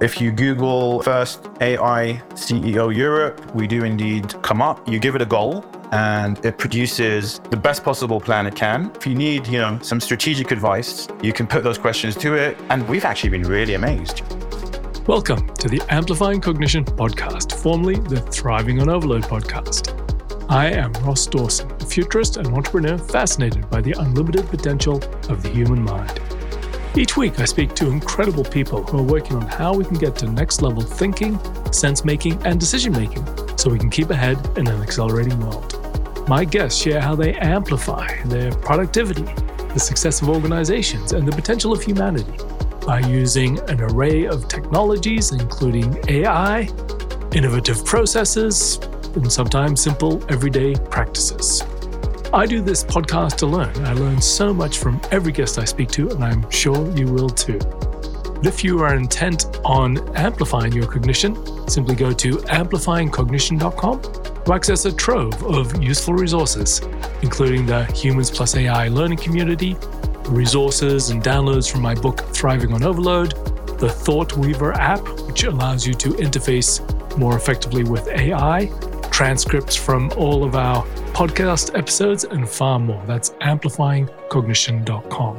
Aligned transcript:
If 0.00 0.20
you 0.20 0.32
Google 0.32 1.02
first 1.02 1.48
AI 1.60 2.20
CEO 2.30 2.94
Europe, 2.94 3.54
we 3.54 3.68
do 3.68 3.84
indeed 3.84 4.34
come 4.42 4.60
up. 4.60 4.86
You 4.88 4.98
give 4.98 5.14
it 5.14 5.22
a 5.22 5.26
goal 5.26 5.64
and 5.92 6.44
it 6.44 6.58
produces 6.58 7.38
the 7.38 7.56
best 7.56 7.84
possible 7.84 8.20
plan 8.20 8.48
it 8.48 8.56
can. 8.56 8.90
If 8.96 9.06
you 9.06 9.14
need, 9.14 9.46
you 9.46 9.58
know, 9.58 9.78
some 9.82 10.00
strategic 10.00 10.50
advice, 10.50 11.06
you 11.22 11.32
can 11.32 11.46
put 11.46 11.62
those 11.62 11.78
questions 11.78 12.16
to 12.16 12.34
it. 12.34 12.58
And 12.70 12.86
we've 12.88 13.04
actually 13.04 13.30
been 13.30 13.44
really 13.44 13.74
amazed. 13.74 14.22
Welcome 15.06 15.54
to 15.54 15.68
the 15.68 15.80
Amplifying 15.90 16.40
Cognition 16.40 16.84
podcast, 16.84 17.52
formerly 17.62 17.94
the 17.94 18.20
Thriving 18.20 18.80
on 18.80 18.88
Overload 18.88 19.22
podcast. 19.22 20.00
I 20.50 20.72
am 20.72 20.92
Ross 21.04 21.24
Dawson, 21.28 21.70
a 21.70 21.86
futurist 21.86 22.36
and 22.36 22.48
entrepreneur 22.48 22.98
fascinated 22.98 23.70
by 23.70 23.80
the 23.80 23.94
unlimited 24.00 24.48
potential 24.48 24.96
of 25.30 25.44
the 25.44 25.50
human 25.50 25.84
mind. 25.84 26.20
Each 26.96 27.16
week, 27.16 27.40
I 27.40 27.44
speak 27.44 27.74
to 27.74 27.90
incredible 27.90 28.44
people 28.44 28.84
who 28.84 29.00
are 29.00 29.02
working 29.02 29.34
on 29.34 29.42
how 29.42 29.74
we 29.74 29.84
can 29.84 29.96
get 29.96 30.14
to 30.16 30.26
next 30.26 30.62
level 30.62 30.80
thinking, 30.80 31.40
sense 31.72 32.04
making, 32.04 32.40
and 32.46 32.60
decision 32.60 32.92
making 32.92 33.26
so 33.58 33.68
we 33.68 33.80
can 33.80 33.90
keep 33.90 34.10
ahead 34.10 34.38
in 34.56 34.68
an 34.68 34.80
accelerating 34.80 35.40
world. 35.40 36.28
My 36.28 36.44
guests 36.44 36.80
share 36.80 37.00
how 37.00 37.16
they 37.16 37.34
amplify 37.34 38.22
their 38.26 38.52
productivity, 38.52 39.24
the 39.72 39.80
success 39.80 40.22
of 40.22 40.28
organizations, 40.28 41.12
and 41.14 41.26
the 41.26 41.32
potential 41.32 41.72
of 41.72 41.82
humanity 41.82 42.38
by 42.86 43.00
using 43.00 43.58
an 43.68 43.80
array 43.80 44.26
of 44.26 44.46
technologies, 44.46 45.32
including 45.32 45.98
AI, 46.06 46.68
innovative 47.32 47.84
processes, 47.84 48.78
and 49.16 49.32
sometimes 49.32 49.80
simple 49.80 50.22
everyday 50.30 50.76
practices. 50.90 51.64
I 52.34 52.46
do 52.46 52.60
this 52.60 52.82
podcast 52.82 53.36
to 53.36 53.46
learn. 53.46 53.72
I 53.86 53.92
learn 53.92 54.20
so 54.20 54.52
much 54.52 54.78
from 54.78 55.00
every 55.12 55.30
guest 55.30 55.56
I 55.56 55.64
speak 55.64 55.88
to, 55.90 56.10
and 56.10 56.24
I'm 56.24 56.50
sure 56.50 56.90
you 56.96 57.06
will 57.06 57.28
too. 57.28 57.60
If 58.42 58.64
you 58.64 58.80
are 58.80 58.96
intent 58.96 59.60
on 59.64 59.98
amplifying 60.16 60.72
your 60.72 60.88
cognition, 60.88 61.36
simply 61.68 61.94
go 61.94 62.12
to 62.12 62.38
amplifyingcognition.com 62.38 64.02
to 64.02 64.52
access 64.52 64.84
a 64.84 64.92
trove 64.92 65.44
of 65.44 65.80
useful 65.80 66.14
resources, 66.14 66.80
including 67.22 67.66
the 67.66 67.84
Humans 67.92 68.32
Plus 68.32 68.56
AI 68.56 68.88
learning 68.88 69.18
community, 69.18 69.76
resources 70.24 71.10
and 71.10 71.22
downloads 71.22 71.70
from 71.70 71.82
my 71.82 71.94
book 71.94 72.18
Thriving 72.34 72.72
on 72.72 72.82
Overload, 72.82 73.30
the 73.78 73.88
Thought 73.88 74.36
Weaver 74.36 74.72
app, 74.72 75.06
which 75.28 75.44
allows 75.44 75.86
you 75.86 75.94
to 75.94 76.08
interface 76.14 76.82
more 77.16 77.36
effectively 77.36 77.84
with 77.84 78.08
AI, 78.08 78.66
transcripts 79.12 79.76
from 79.76 80.10
all 80.16 80.42
of 80.42 80.56
our 80.56 80.84
podcast 81.14 81.78
episodes, 81.78 82.24
and 82.24 82.48
far 82.48 82.80
more. 82.80 83.00
That's 83.06 83.30
amplifyingcognition.com. 83.30 85.38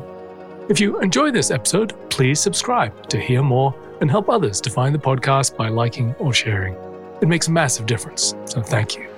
If 0.69 0.79
you 0.79 1.01
enjoy 1.01 1.31
this 1.31 1.51
episode, 1.51 2.09
please 2.09 2.39
subscribe 2.39 3.09
to 3.09 3.19
hear 3.19 3.43
more 3.43 3.75
and 3.99 4.09
help 4.09 4.29
others 4.29 4.61
to 4.61 4.69
find 4.69 4.95
the 4.95 4.99
podcast 4.99 5.57
by 5.57 5.67
liking 5.67 6.15
or 6.15 6.33
sharing. 6.33 6.77
It 7.21 7.27
makes 7.27 7.49
a 7.49 7.51
massive 7.51 7.85
difference, 7.85 8.33
so 8.45 8.61
thank 8.61 8.95
you. 8.95 9.09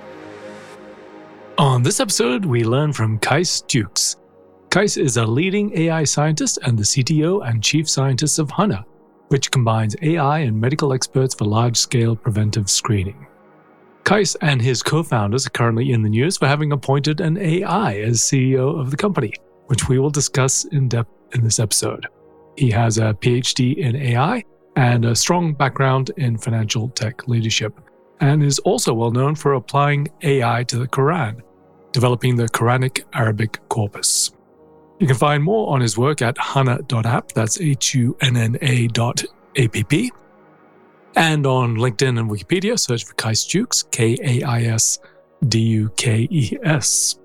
On 1.58 1.80
this 1.82 2.00
episode, 2.00 2.44
we 2.44 2.64
learn 2.64 2.92
from 2.92 3.20
Kais 3.20 3.60
Dukes. 3.62 4.16
Kais 4.70 4.96
is 4.96 5.16
a 5.16 5.24
leading 5.24 5.78
AI 5.78 6.02
scientist 6.04 6.58
and 6.64 6.76
the 6.76 6.82
CTO 6.82 7.48
and 7.48 7.62
chief 7.62 7.88
scientist 7.88 8.40
of 8.40 8.48
Hunna, 8.48 8.84
which 9.28 9.52
combines 9.52 9.94
AI 10.02 10.40
and 10.40 10.60
medical 10.60 10.92
experts 10.92 11.36
for 11.36 11.44
large 11.44 11.76
scale 11.76 12.16
preventive 12.16 12.68
screening. 12.68 13.27
Kais 14.08 14.36
and 14.36 14.62
his 14.62 14.82
co 14.82 15.02
founders 15.02 15.46
are 15.46 15.50
currently 15.50 15.92
in 15.92 16.00
the 16.00 16.08
news 16.08 16.38
for 16.38 16.46
having 16.46 16.72
appointed 16.72 17.20
an 17.20 17.36
AI 17.36 17.98
as 17.98 18.20
CEO 18.20 18.80
of 18.80 18.90
the 18.90 18.96
company, 18.96 19.34
which 19.66 19.86
we 19.86 19.98
will 19.98 20.08
discuss 20.08 20.64
in 20.64 20.88
depth 20.88 21.10
in 21.34 21.44
this 21.44 21.58
episode. 21.58 22.06
He 22.56 22.70
has 22.70 22.96
a 22.96 23.12
PhD 23.12 23.76
in 23.76 23.94
AI 23.96 24.44
and 24.76 25.04
a 25.04 25.14
strong 25.14 25.52
background 25.52 26.10
in 26.16 26.38
financial 26.38 26.88
tech 26.88 27.28
leadership, 27.28 27.78
and 28.20 28.42
is 28.42 28.58
also 28.60 28.94
well 28.94 29.10
known 29.10 29.34
for 29.34 29.52
applying 29.52 30.08
AI 30.22 30.64
to 30.64 30.78
the 30.78 30.88
Quran, 30.88 31.42
developing 31.92 32.34
the 32.34 32.48
Quranic 32.48 33.04
Arabic 33.12 33.58
corpus. 33.68 34.30
You 35.00 35.06
can 35.06 35.16
find 35.16 35.44
more 35.44 35.70
on 35.70 35.82
his 35.82 35.98
work 35.98 36.22
at 36.22 36.36
hunna.app, 36.36 37.32
that's 37.32 37.60
H 37.60 37.92
U 37.92 38.16
N 38.22 38.38
N 38.38 38.56
A 38.62 38.86
dot 38.86 39.22
A 39.56 39.68
P 39.68 39.84
P, 39.84 40.10
and 41.18 41.46
on 41.46 41.76
LinkedIn 41.76 42.16
and 42.18 42.30
Wikipedia, 42.30 42.78
search 42.78 43.04
for 43.04 43.12
Kais 43.14 43.44
Dukes, 43.44 43.82
K 43.82 44.16
A 44.22 44.42
I 44.44 44.62
S 44.62 45.00
D 45.48 45.58
U 45.58 45.90
K 45.96 46.28
E 46.30 46.56
S. 46.62 47.18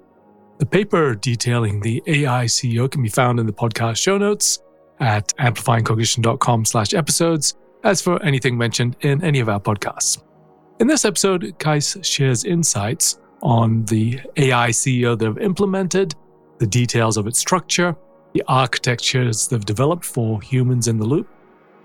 The 0.57 0.65
paper 0.65 1.13
detailing 1.13 1.79
the 1.79 2.01
AI 2.07 2.45
CEO 2.45 2.89
can 2.89 3.03
be 3.03 3.09
found 3.09 3.39
in 3.39 3.45
the 3.45 3.53
podcast 3.53 3.97
show 3.97 4.17
notes 4.17 4.59
at 4.99 5.35
amplifyingcognition.com 5.37 6.65
slash 6.65 6.93
episodes, 6.95 7.55
as 7.83 8.01
for 8.01 8.21
anything 8.23 8.57
mentioned 8.57 8.95
in 9.01 9.23
any 9.23 9.39
of 9.39 9.47
our 9.47 9.59
podcasts. 9.59 10.23
In 10.79 10.87
this 10.87 11.05
episode, 11.05 11.53
Kais 11.59 11.97
shares 12.01 12.45
insights 12.45 13.19
on 13.43 13.85
the 13.85 14.19
AI 14.37 14.69
CEO 14.69 15.17
they've 15.17 15.37
implemented, 15.37 16.15
the 16.57 16.67
details 16.67 17.15
of 17.17 17.27
its 17.27 17.39
structure, 17.39 17.95
the 18.33 18.43
architectures 18.47 19.47
they've 19.47 19.65
developed 19.65 20.05
for 20.05 20.41
humans 20.41 20.87
in 20.87 20.97
the 20.97 21.05
loop, 21.05 21.27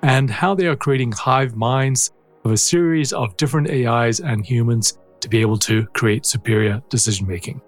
and 0.02 0.30
how 0.30 0.54
they 0.54 0.66
are 0.66 0.76
creating 0.76 1.12
hive 1.12 1.56
minds 1.56 2.12
of 2.44 2.52
a 2.52 2.56
series 2.56 3.12
of 3.12 3.36
different 3.36 3.70
AIs 3.70 4.20
and 4.20 4.44
humans 4.44 4.98
to 5.20 5.28
be 5.28 5.40
able 5.40 5.58
to 5.58 5.86
create 5.88 6.24
superior 6.24 6.82
decision 6.88 7.26
making. 7.26 7.60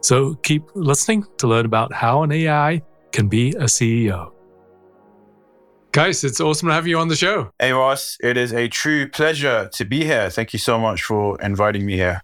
So 0.00 0.34
keep 0.36 0.64
listening 0.74 1.26
to 1.38 1.46
learn 1.46 1.66
about 1.66 1.92
how 1.92 2.22
an 2.22 2.32
AI 2.32 2.82
can 3.12 3.28
be 3.28 3.50
a 3.50 3.64
CEO. 3.64 4.32
Kais, 5.92 6.24
it's 6.24 6.40
awesome 6.40 6.68
to 6.68 6.74
have 6.74 6.88
you 6.88 6.98
on 6.98 7.08
the 7.08 7.14
show. 7.14 7.50
Hey, 7.58 7.72
Ross, 7.72 8.18
it 8.20 8.36
is 8.36 8.52
a 8.52 8.68
true 8.68 9.08
pleasure 9.08 9.70
to 9.72 9.84
be 9.84 10.04
here. 10.04 10.28
Thank 10.28 10.52
you 10.52 10.58
so 10.58 10.78
much 10.78 11.04
for 11.04 11.40
inviting 11.40 11.86
me 11.86 11.94
here. 11.94 12.20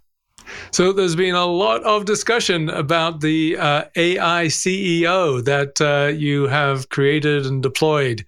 So 0.72 0.92
there's 0.92 1.16
been 1.16 1.34
a 1.34 1.46
lot 1.46 1.82
of 1.84 2.04
discussion 2.04 2.68
about 2.68 3.20
the 3.20 3.56
uh, 3.56 3.84
AI 3.96 4.46
CEO 4.46 5.44
that 5.44 5.80
uh, 5.80 6.12
you 6.12 6.46
have 6.46 6.88
created 6.88 7.46
and 7.46 7.62
deployed. 7.62 8.24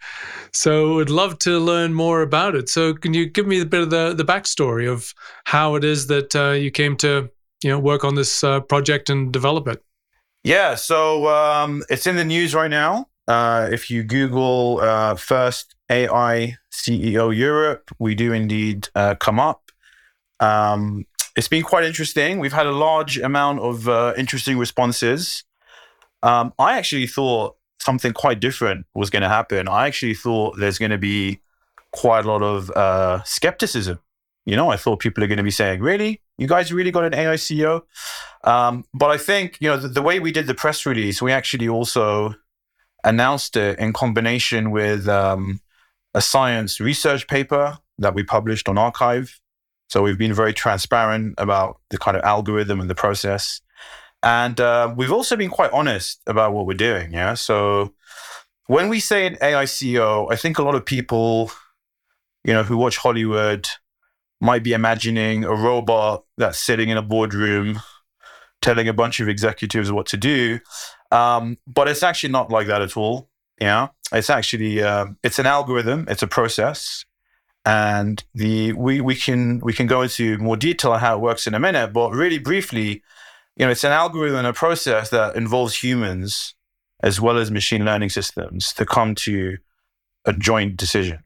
So 0.53 0.94
would 0.94 1.11
love 1.11 1.38
to 1.41 1.59
learn 1.59 1.94
more 1.94 2.22
about 2.22 2.55
it. 2.55 2.69
So 2.69 2.94
can 2.94 3.15
you 3.15 3.27
give 3.27 3.47
me 3.47 3.61
a 3.61 3.66
bit 3.66 3.82
of 3.82 3.91
the, 3.91 4.15
the 4.15 4.25
backstory 4.25 4.91
of 4.91 5.15
how 5.44 5.75
it 5.77 5.84
is 5.84 6.09
that 6.09 6.34
uh, 6.34 6.50
you 6.50 6.71
came 6.71 6.97
to 6.99 7.31
you 7.62 7.71
know 7.71 7.78
work 7.78 8.05
on 8.05 8.15
this 8.15 8.43
uh, 8.43 8.61
project 8.61 9.09
and 9.09 9.32
develop 9.32 9.69
it? 9.69 9.82
Yeah, 10.44 10.75
so 10.75 11.28
um, 11.28 11.84
it's 11.88 12.06
in 12.06 12.16
the 12.16 12.25
news 12.25 12.55
right 12.55 12.71
now. 12.71 13.09
Uh, 13.28 13.69
if 13.71 13.88
you 13.88 14.03
Google 14.03 14.81
uh, 14.82 15.15
first 15.15 15.77
AI 15.88 16.56
CEO 16.72 17.34
Europe, 17.34 17.91
we 18.00 18.16
do 18.16 18.32
indeed 18.32 18.88
come 19.21 19.38
up. 19.38 19.71
Um, 20.41 21.06
it's 21.37 21.48
been 21.48 21.62
quite 21.62 21.84
interesting. 21.84 22.38
We've 22.38 22.53
had 22.53 22.66
a 22.66 22.72
large 22.72 23.19
amount 23.19 23.60
of 23.60 23.88
uh, 23.88 24.15
interesting 24.16 24.59
responses. 24.59 25.44
Um, 26.22 26.53
I 26.59 26.76
actually 26.76 27.06
thought 27.06 27.56
something 27.81 28.12
quite 28.12 28.41
different 28.41 28.87
was 28.94 29.10
going 29.10 29.22
to 29.22 29.28
happen. 29.28 29.69
I 29.69 29.87
actually 29.87 30.15
thought 30.15 30.56
there's 30.59 30.78
going 30.78 30.91
to 30.91 30.98
be 30.98 31.41
quite 31.93 32.25
a 32.25 32.28
lot 32.28 32.43
of 32.43 32.70
uh, 32.70 33.22
skepticism. 33.25 33.98
You 34.44 34.56
know, 34.56 34.70
I 34.70 34.76
thought 34.76 34.98
people 34.98 35.22
are 35.22 35.28
going 35.28 35.38
to 35.38 35.44
be 35.44 35.50
saying, 35.50 35.81
"Really, 35.81 36.20
you 36.37 36.48
guys 36.48 36.72
really 36.72 36.91
got 36.91 37.04
an 37.04 37.15
AI 37.15 37.34
CEO?" 37.34 37.82
Um, 38.44 38.84
but 38.93 39.10
I 39.10 39.16
think 39.16 39.59
you 39.60 39.69
know 39.69 39.76
the, 39.76 39.88
the, 39.88 40.03
way 40.03 40.19
we 40.19 40.32
did 40.32 40.49
the 40.49 40.54
press 40.54 40.84
release, 40.84 41.22
we 41.22 41.31
actually 41.31 41.69
also 41.69 42.34
announced 43.04 43.56
it 43.56 43.78
in 43.78 43.93
combination 43.93 44.72
with 44.72 45.09
um, 45.09 45.60
a 46.12 46.20
science 46.20 46.81
research 46.81 47.28
paper 47.28 47.78
that 47.99 48.14
we 48.14 48.25
published 48.25 48.69
on 48.69 48.76
arXiv 48.76 49.38
so 49.93 50.03
we've 50.03 50.17
been 50.17 50.33
very 50.33 50.55
transparent 50.55 51.35
about 51.37 51.79
the 51.91 51.99
kind 51.99 52.17
of 52.17 52.23
algorithm 52.23 52.81
and 52.81 52.89
the 52.89 52.95
process. 52.95 53.61
And 54.23 54.59
uh, 54.59 54.95
we've 54.97 55.13
also 55.13 55.37
been 55.37 55.51
quite 55.51 55.71
honest 55.71 56.23
about 56.27 56.55
what 56.55 56.65
we're 56.65 56.79
doing. 56.79 57.13
Yeah. 57.13 57.35
So 57.35 57.93
when 58.69 58.89
we 58.89 59.01
say 59.01 59.27
an 59.27 59.37
AI 59.43 59.65
CEO, 59.65 60.33
I 60.33 60.37
think 60.37 60.59
a 60.59 60.63
lot 60.63 60.77
of 60.77 60.87
people, 60.87 61.53
you 62.43 62.55
know, 62.55 62.63
who 62.63 62.79
watch 62.79 62.97
Hollywood 62.97 63.69
might 64.41 64.62
be 64.62 64.73
imagining 64.73 65.44
a 65.44 65.55
robot 65.55 66.25
that's 66.38 66.59
sitting 66.59 66.88
in 66.88 66.97
a 66.97 67.03
boardroom 67.03 67.79
telling 68.62 68.88
a 68.88 68.95
bunch 68.95 69.21
of 69.21 69.29
executives 69.29 69.93
what 69.93 70.06
to 70.06 70.17
do. 70.17 70.59
Um, 71.11 71.59
but 71.67 71.87
it's 71.87 72.03
actually 72.03 72.33
not 72.33 72.49
like 72.49 72.67
that 72.69 72.81
at 72.81 72.97
all. 72.97 73.29
Yeah. 73.61 73.88
It's 74.11 74.31
actually, 74.31 74.83
uh, 74.83 75.09
it's 75.23 75.38
an 75.38 75.45
algorithm. 75.45 76.06
It's 76.09 76.23
a 76.23 76.27
process 76.27 77.05
and 77.64 78.25
the 78.35 78.73
we 78.73 79.00
we 79.00 79.14
can 79.14 79.61
we 79.61 79.73
can 79.73 79.87
go 79.87 80.03
into 80.03 80.37
more 80.38 80.56
detail 80.56 80.93
on 80.93 81.00
how 81.00 81.17
it 81.17 81.20
works 81.20 81.47
in 81.47 81.55
a 81.55 81.61
minute 81.61 81.93
but 81.93 82.11
really 82.11 82.38
briefly 82.38 83.03
you 83.56 83.64
know 83.64 83.70
it's 83.70 83.85
an 83.85 83.93
algorithm 83.93 84.38
and 84.38 84.47
a 84.49 84.53
process 84.53 85.11
that 85.11 85.37
involves 85.37 85.82
humans 85.82 86.55
as 87.03 87.20
well 87.20 87.37
as 87.37 87.50
machine 87.50 87.85
learning 87.85 88.09
systems 88.09 88.73
to 88.73 88.87
come 88.87 89.14
to 89.14 89.59
a 90.25 90.32
joint 90.32 90.76
decision. 90.76 91.19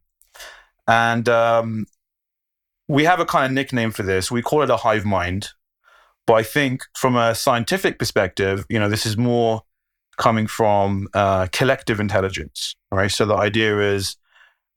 And 0.89 1.29
um, 1.29 1.87
we 2.89 3.05
have 3.05 3.21
a 3.21 3.27
kind 3.27 3.47
of 3.47 3.53
nickname 3.53 3.91
for 3.91 4.03
this. 4.03 4.31
We 4.31 4.43
call 4.43 4.63
it 4.63 4.71
a 4.71 4.79
hive 4.79 5.05
mind. 5.05 5.51
But 6.27 6.35
i 6.35 6.43
think 6.43 6.83
from 6.97 7.15
a 7.15 7.37
scientific 7.37 8.01
perspective 8.01 8.65
you 8.69 8.81
know 8.81 8.89
this 8.89 9.07
is 9.07 9.17
more 9.17 9.63
coming 10.17 10.49
from 10.49 11.07
uh, 11.15 11.47
collective 11.53 12.01
intelligence 12.01 12.75
right? 12.91 13.13
So 13.13 13.27
the 13.27 13.37
idea 13.37 13.79
is 13.79 14.17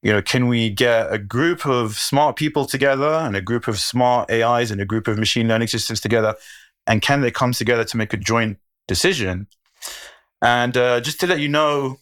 you 0.02 0.12
know, 0.12 0.22
can 0.22 0.48
we 0.48 0.70
get 0.70 1.12
a 1.12 1.18
group 1.18 1.66
of 1.66 1.98
smart 1.98 2.36
people 2.36 2.66
together 2.66 3.10
and 3.10 3.36
a 3.36 3.42
group 3.42 3.68
of 3.68 3.80
smart 3.80 4.32
AIs 4.32 4.72
and 4.72 4.80
a 4.80 4.86
group 4.86 5.08
of 5.08 5.18
machine 5.18 5.48
learning 5.48 5.68
systems 5.68 6.00
together? 6.00 6.36
And 6.88 7.02
can 7.02 7.22
they 7.22 7.32
come 7.32 7.52
together 7.52 7.84
to 7.84 7.98
make 7.98 8.14
a 8.14 8.18
joint 8.18 8.58
decision? 8.88 9.48
And 10.42 10.76
uh, 10.78 11.02
just 11.02 11.20
to 11.20 11.28
let 11.28 11.40
you 11.40 11.50
know 11.50 11.98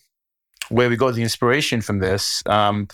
where 0.69 0.89
we 0.89 0.95
got 0.95 1.15
the 1.15 1.23
inspiration 1.23 1.81
from 1.81 1.99
this, 1.99 2.43
um, 2.45 2.87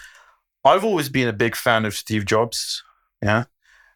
I've 0.64 0.86
always 0.86 1.10
been 1.10 1.28
a 1.28 1.34
big 1.34 1.56
fan 1.56 1.84
of 1.86 1.96
Steve 1.96 2.26
Jobs. 2.26 2.82
Yeah. 3.22 3.46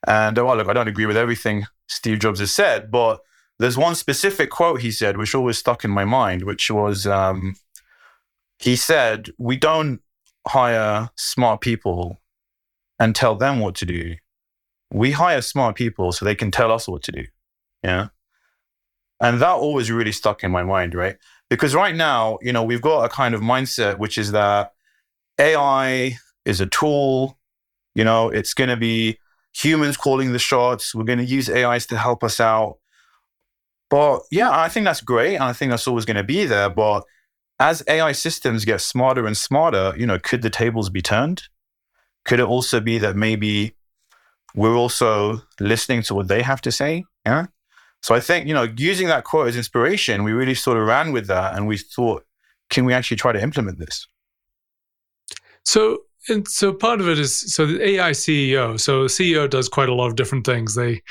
And 0.06 0.38
well, 0.38 0.58
look, 0.58 0.68
I 0.68 0.74
don't 0.74 0.90
agree 0.90 1.06
with 1.06 1.18
everything 1.18 1.66
Steve 1.88 2.20
Jobs 2.20 2.40
has 2.40 2.52
said, 2.52 2.92
but 2.92 3.22
there's 3.60 3.78
one 3.78 3.96
specific 3.96 4.50
quote 4.50 4.82
he 4.82 4.92
said, 4.92 5.18
which 5.18 5.34
always 5.34 5.58
stuck 5.58 5.84
in 5.84 5.92
my 5.92 6.06
mind, 6.06 6.44
which 6.44 6.70
was 6.70 7.08
um, 7.08 7.56
he 8.60 8.76
said, 8.76 9.30
We 9.38 9.58
don't 9.58 10.02
hire 10.48 11.10
smart 11.16 11.62
people 11.62 12.18
and 13.00 13.16
tell 13.16 13.36
them 13.36 13.60
what 13.60 13.76
to 13.76 13.86
do. 13.86 14.16
We 14.92 15.12
hire 15.12 15.42
smart 15.42 15.76
people 15.76 16.12
so 16.12 16.26
they 16.26 16.36
can 16.36 16.52
tell 16.52 16.72
us 16.72 16.88
what 16.88 17.04
to 17.04 17.12
do. 17.12 17.26
Yeah. 17.84 18.08
And 19.20 19.42
that 19.42 19.50
always 19.50 19.92
really 19.92 20.12
stuck 20.12 20.44
in 20.44 20.52
my 20.52 20.64
mind, 20.64 20.94
right? 20.94 21.18
Because 21.50 21.74
right 21.74 21.96
now, 21.96 22.38
you 22.42 22.54
know, 22.54 22.64
we've 22.64 22.82
got 22.82 23.04
a 23.04 23.10
kind 23.10 23.34
of 23.34 23.42
mindset 23.42 23.98
which 23.98 24.18
is 24.18 24.32
that 24.32 24.74
AI 25.40 26.18
is 26.46 26.62
a 26.62 26.66
tool, 26.66 27.38
you 27.96 28.04
know, 28.04 28.30
it's 28.30 28.54
going 28.54 28.70
to 28.70 28.78
be 28.78 29.18
humans 29.54 29.98
calling 29.98 30.34
the 30.34 30.40
shots. 30.40 30.94
We're 30.94 31.04
going 31.04 31.20
to 31.20 31.26
use 31.26 31.50
AIs 31.50 31.88
to 31.88 31.98
help 31.98 32.24
us 32.24 32.40
out. 32.40 32.78
But 33.90 34.22
yeah, 34.32 34.52
I 34.52 34.70
think 34.70 34.86
that's 34.86 35.02
great. 35.02 35.36
And 35.36 35.44
I 35.44 35.54
think 35.54 35.72
that's 35.72 35.88
always 35.88 36.06
going 36.06 36.18
to 36.18 36.24
be 36.24 36.46
there. 36.46 36.70
But 36.70 37.04
as 37.60 37.84
AI 37.88 38.12
systems 38.12 38.66
get 38.66 38.82
smarter 38.82 39.26
and 39.26 39.36
smarter, 39.36 39.94
you 39.98 40.06
know, 40.06 40.20
could 40.20 40.42
the 40.42 40.50
tables 40.50 40.90
be 40.90 41.02
turned? 41.02 41.44
Could 42.26 42.40
it 42.40 42.46
also 42.46 42.80
be 42.80 42.98
that 43.00 43.16
maybe 43.16 43.76
we're 44.54 44.76
also 44.76 45.42
listening 45.60 46.02
to 46.04 46.16
what 46.16 46.28
they 46.28 46.42
have 46.42 46.62
to 46.62 46.72
say? 46.72 47.06
Yeah. 47.26 47.48
So 48.02 48.14
I 48.14 48.20
think, 48.20 48.48
you 48.48 48.54
know, 48.54 48.68
using 48.78 49.08
that 49.08 49.24
quote 49.24 49.48
as 49.48 49.58
inspiration, 49.58 50.24
we 50.24 50.32
really 50.32 50.54
sort 50.54 50.78
of 50.78 50.86
ran 50.88 51.12
with 51.12 51.28
that 51.28 51.56
and 51.56 51.68
we 51.68 51.78
thought, 51.78 52.26
can 52.70 52.86
we 52.86 52.94
actually 52.94 53.18
try 53.18 53.32
to 53.32 53.42
implement 53.42 53.80
this? 53.80 54.08
So 55.64 56.04
and 56.30 56.48
so 56.48 56.74
part 56.74 57.00
of 57.00 57.08
it 57.08 57.20
is 57.20 57.54
so 57.54 57.66
the 57.66 57.84
AI 57.86 58.12
CEO. 58.12 58.80
So 58.80 59.06
CEO 59.06 59.50
does 59.50 59.70
quite 59.70 59.90
a 59.90 59.94
lot 59.94 60.08
of 60.08 60.16
different 60.16 60.46
things. 60.46 60.76
They 60.76 61.02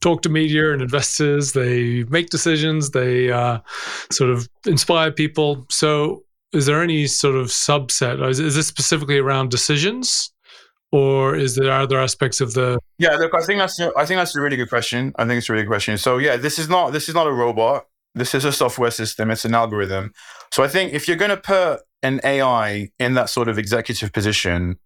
talk 0.00 0.22
to 0.22 0.28
media 0.28 0.72
and 0.72 0.82
investors. 0.82 1.52
They 1.52 2.04
make 2.04 2.30
decisions. 2.30 2.90
They 2.90 3.30
uh, 3.30 3.60
sort 4.10 4.30
of 4.30 4.48
inspire 4.66 5.12
people. 5.12 5.66
So 5.70 6.24
is 6.52 6.66
there 6.66 6.82
any 6.82 7.06
sort 7.06 7.36
of 7.36 7.48
subset? 7.48 8.26
Is, 8.28 8.40
is 8.40 8.54
this 8.54 8.66
specifically 8.66 9.18
around 9.18 9.50
decisions, 9.50 10.32
or 10.92 11.34
is 11.34 11.56
there 11.56 11.70
other 11.72 11.98
aspects 11.98 12.40
of 12.40 12.54
the? 12.54 12.78
Yeah, 12.98 13.16
look, 13.16 13.34
I 13.34 13.42
think 13.42 13.58
that's 13.58 13.80
I 13.80 14.06
think 14.06 14.18
that's 14.18 14.36
a 14.36 14.40
really 14.40 14.56
good 14.56 14.68
question. 14.68 15.12
I 15.16 15.26
think 15.26 15.38
it's 15.38 15.48
a 15.48 15.52
really 15.52 15.64
good 15.64 15.70
question. 15.70 15.98
So 15.98 16.18
yeah, 16.18 16.36
this 16.36 16.58
is 16.58 16.68
not 16.68 16.92
this 16.92 17.08
is 17.08 17.14
not 17.14 17.26
a 17.26 17.32
robot. 17.32 17.86
This 18.14 18.34
is 18.34 18.44
a 18.44 18.52
software 18.52 18.92
system. 18.92 19.30
It's 19.30 19.44
an 19.44 19.54
algorithm. 19.54 20.12
So 20.52 20.62
I 20.62 20.68
think 20.68 20.92
if 20.92 21.08
you're 21.08 21.16
going 21.16 21.32
to 21.32 21.36
put 21.36 21.80
an 22.04 22.20
AI 22.22 22.90
in 23.00 23.14
that 23.14 23.30
sort 23.30 23.48
of 23.48 23.58
executive 23.58 24.12
position, 24.12 24.78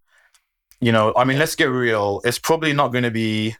you 0.79 0.91
know, 0.91 1.13
I 1.15 1.25
mean, 1.25 1.37
let's 1.37 1.55
get 1.55 1.65
real. 1.65 2.21
It's 2.23 2.39
probably 2.39 2.73
not 2.73 2.91
going 2.91 3.03
to 3.03 3.11
be 3.11 3.55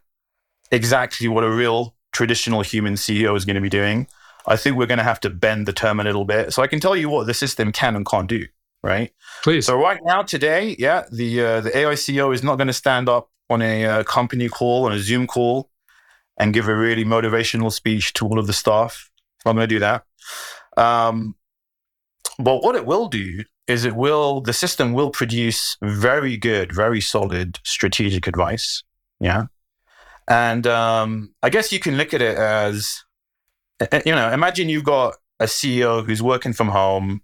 exactly 0.72 1.28
what 1.28 1.44
a 1.44 1.52
real 1.52 1.96
traditional 2.14 2.62
human 2.62 2.96
CEO 2.96 3.36
is 3.36 3.46
going 3.46 3.56
to 3.56 3.62
be 3.62 3.70
doing. 3.70 4.08
I 4.48 4.56
think 4.56 4.78
we're 4.78 4.88
going 4.88 5.00
to 5.00 5.04
have 5.04 5.20
to 5.22 5.30
bend 5.30 5.68
the 5.68 5.74
term 5.74 6.00
a 6.00 6.04
little 6.04 6.26
bit. 6.26 6.54
So 6.54 6.64
I 6.64 6.68
can 6.68 6.80
tell 6.80 6.96
you 6.96 7.10
what 7.10 7.28
the 7.28 7.34
system 7.34 7.72
can 7.74 7.96
and 7.96 8.06
can't 8.06 8.30
do, 8.30 8.46
right? 8.82 9.12
Please. 9.44 9.66
So 9.66 9.80
right 9.80 10.00
now, 10.04 10.24
today, 10.24 10.78
yeah, 10.80 11.04
the 11.12 11.42
uh, 11.42 11.62
the 11.62 11.78
AI 11.78 11.94
CEO 11.94 12.34
is 12.34 12.42
not 12.42 12.56
going 12.56 12.68
to 12.68 12.74
stand 12.74 13.10
up 13.10 13.30
on 13.50 13.62
a 13.62 13.86
uh, 13.86 14.04
company 14.04 14.48
call, 14.48 14.86
on 14.86 14.94
a 14.94 15.00
Zoom 15.00 15.28
call, 15.28 15.70
and 16.38 16.54
give 16.54 16.70
a 16.70 16.76
really 16.76 17.04
motivational 17.04 17.72
speech 17.72 18.14
to 18.14 18.26
all 18.26 18.40
of 18.40 18.48
the 18.48 18.54
staff. 18.54 19.12
I'm 19.46 19.56
going 19.56 19.68
to 19.68 19.76
do 19.76 19.80
that. 19.80 20.06
Um, 20.78 21.36
but 22.40 22.64
what 22.64 22.76
it 22.76 22.86
will 22.86 23.08
do 23.08 23.44
is 23.68 23.84
it 23.86 23.96
will, 23.96 24.42
the 24.42 24.54
system 24.54 24.94
will 24.94 25.12
produce 25.12 25.78
very 25.84 26.38
good, 26.38 26.74
very 26.74 27.02
solid 27.02 27.60
strategic 27.64 28.28
advice. 28.28 28.84
Yeah. 29.20 29.46
And 30.28 30.66
um, 30.66 31.34
I 31.44 31.50
guess 31.50 31.72
you 31.72 31.80
can 31.80 31.98
look 31.98 32.14
at 32.14 32.22
it 32.22 32.38
as, 32.38 33.04
you 34.06 34.16
know, 34.16 34.32
imagine 34.32 34.70
you've 34.70 34.86
got 34.86 35.16
a 35.40 35.46
CEO 35.46 36.06
who's 36.06 36.24
working 36.24 36.54
from 36.54 36.70
home 36.70 37.22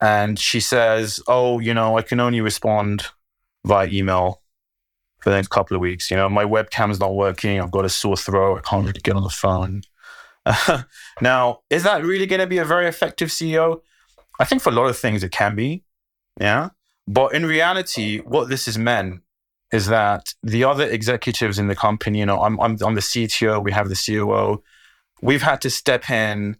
and 0.00 0.38
she 0.38 0.58
says, 0.60 1.20
Oh, 1.28 1.60
you 1.60 1.72
know, 1.72 1.96
I 1.96 2.02
can 2.02 2.18
only 2.18 2.40
respond 2.40 3.06
via 3.64 3.88
email 3.88 4.42
for 5.20 5.30
the 5.30 5.36
next 5.36 5.48
couple 5.48 5.76
of 5.76 5.80
weeks. 5.80 6.10
You 6.10 6.16
know, 6.16 6.28
my 6.28 6.44
webcam's 6.44 6.98
not 6.98 7.14
working. 7.14 7.60
I've 7.60 7.70
got 7.70 7.84
a 7.84 7.90
sore 7.90 8.16
throat. 8.16 8.58
I 8.58 8.68
can't 8.68 8.86
really 8.86 9.00
get 9.00 9.16
on 9.16 9.22
the 9.22 9.28
phone. 9.28 9.82
now, 11.20 11.60
is 11.68 11.82
that 11.84 12.02
really 12.02 12.26
going 12.26 12.40
to 12.40 12.46
be 12.46 12.58
a 12.58 12.64
very 12.64 12.86
effective 12.86 13.28
CEO? 13.28 13.82
I 14.40 14.44
think 14.44 14.62
for 14.62 14.70
a 14.70 14.72
lot 14.72 14.86
of 14.86 14.96
things 14.96 15.22
it 15.22 15.32
can 15.32 15.54
be, 15.54 15.84
yeah. 16.40 16.70
But 17.06 17.34
in 17.34 17.44
reality, 17.44 18.20
what 18.20 18.48
this 18.48 18.64
has 18.64 18.78
meant 18.78 19.20
is 19.70 19.86
that 19.88 20.32
the 20.42 20.64
other 20.64 20.88
executives 20.88 21.58
in 21.58 21.68
the 21.68 21.76
company, 21.76 22.20
you 22.20 22.26
know, 22.26 22.40
I'm, 22.40 22.58
I'm, 22.58 22.78
I'm 22.82 22.94
the 22.94 23.02
CTO, 23.02 23.62
we 23.62 23.70
have 23.72 23.90
the 23.90 24.02
COO, 24.06 24.62
we've 25.20 25.42
had 25.42 25.60
to 25.60 25.70
step 25.70 26.08
in 26.08 26.56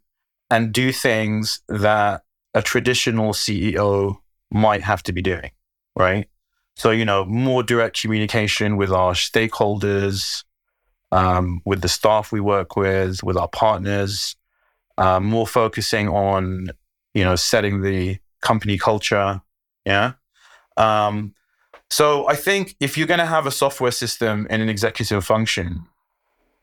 and 0.50 0.72
do 0.72 0.92
things 0.92 1.62
that 1.68 2.22
a 2.52 2.60
traditional 2.60 3.32
CEO 3.32 4.18
might 4.50 4.82
have 4.82 5.02
to 5.04 5.12
be 5.12 5.22
doing, 5.22 5.50
right? 5.96 6.28
So, 6.76 6.90
you 6.90 7.06
know, 7.06 7.24
more 7.24 7.62
direct 7.62 8.02
communication 8.02 8.76
with 8.76 8.92
our 8.92 9.14
stakeholders, 9.14 10.44
um, 11.12 11.62
with 11.64 11.80
the 11.80 11.88
staff 11.88 12.30
we 12.30 12.40
work 12.40 12.76
with, 12.76 13.22
with 13.24 13.38
our 13.38 13.48
partners, 13.48 14.36
um, 14.98 15.24
more 15.24 15.46
focusing 15.46 16.08
on 16.08 16.72
you 17.14 17.24
know, 17.24 17.36
setting 17.36 17.82
the 17.82 18.18
company 18.40 18.78
culture. 18.78 19.40
Yeah. 19.84 20.12
Um, 20.76 21.34
so 21.90 22.28
I 22.28 22.36
think 22.36 22.76
if 22.80 22.96
you're 22.96 23.06
going 23.06 23.18
to 23.18 23.26
have 23.26 23.46
a 23.46 23.50
software 23.50 23.90
system 23.90 24.46
in 24.48 24.60
an 24.60 24.68
executive 24.68 25.24
function, 25.24 25.86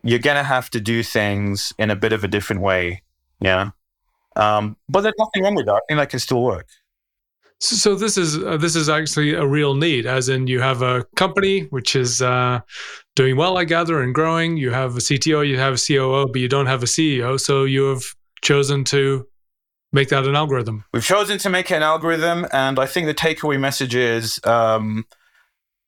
you're 0.04 0.20
going 0.20 0.38
to 0.38 0.44
have 0.44 0.70
to 0.72 0.80
do 0.80 1.04
things 1.04 1.74
in 1.78 1.92
a 1.92 1.96
bit 1.96 2.14
of 2.14 2.24
a 2.24 2.28
different 2.28 2.62
way. 2.62 3.04
Yeah. 3.42 3.72
Um, 4.36 4.78
but 4.88 5.02
there's 5.02 5.16
nothing 5.18 5.44
wrong 5.44 5.56
with 5.56 5.66
that. 5.66 5.76
I 5.76 5.80
think 5.88 6.00
that 6.00 6.10
can 6.10 6.20
still 6.20 6.42
work. 6.42 6.68
So, 7.60 7.96
this 7.96 8.20
is 8.20 8.38
uh, 8.38 8.58
this 8.58 8.76
is 8.76 8.88
actually 8.88 9.34
a 9.34 9.46
real 9.46 9.74
need, 9.74 10.06
as 10.06 10.30
in 10.30 10.46
you 10.46 10.62
have 10.62 10.84
a 10.84 11.06
company 11.16 11.62
which 11.72 11.96
is 11.96 12.22
uh, 12.22 12.60
doing 13.16 13.36
well, 13.36 13.58
I 13.58 13.64
gather, 13.64 14.00
and 14.00 14.14
growing. 14.14 14.58
You 14.58 14.70
have 14.70 14.96
a 14.96 15.00
CTO, 15.00 15.48
you 15.48 15.58
have 15.58 15.74
a 15.74 15.78
COO, 15.78 16.28
but 16.28 16.40
you 16.40 16.48
don't 16.48 16.68
have 16.68 16.84
a 16.84 16.86
CEO. 16.86 17.40
So 17.40 17.64
you 17.64 17.86
have 17.86 18.04
chosen 18.44 18.84
to 18.86 19.28
make 19.98 20.10
that 20.10 20.26
an 20.26 20.36
algorithm? 20.36 20.86
We've 20.94 21.04
chosen 21.04 21.38
to 21.40 21.50
make 21.50 21.72
it 21.72 21.76
an 21.76 21.84
algorithm, 21.84 22.46
and 22.54 22.80
I 22.80 22.86
think 22.86 23.08
the 23.08 23.14
takeaway 23.14 23.60
message 23.60 23.96
is, 23.96 24.40
um, 24.46 25.06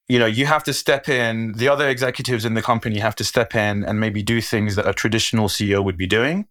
you 0.07 0.17
know, 0.17 0.25
you 0.25 0.47
have 0.47 0.63
to 0.63 0.73
step 0.73 1.07
in. 1.07 1.53
The 1.53 1.69
other 1.69 1.87
executives 1.87 2.43
in 2.43 2.55
the 2.55 2.61
company 2.61 2.97
have 2.99 3.15
to 3.15 3.23
step 3.23 3.55
in 3.55 3.83
and 3.83 3.99
maybe 3.99 4.23
do 4.23 4.41
things 4.41 4.75
that 4.75 4.87
a 4.87 4.93
traditional 4.93 5.47
CEO 5.47 5.83
would 5.83 5.97
be 5.97 6.07
doing. 6.07 6.47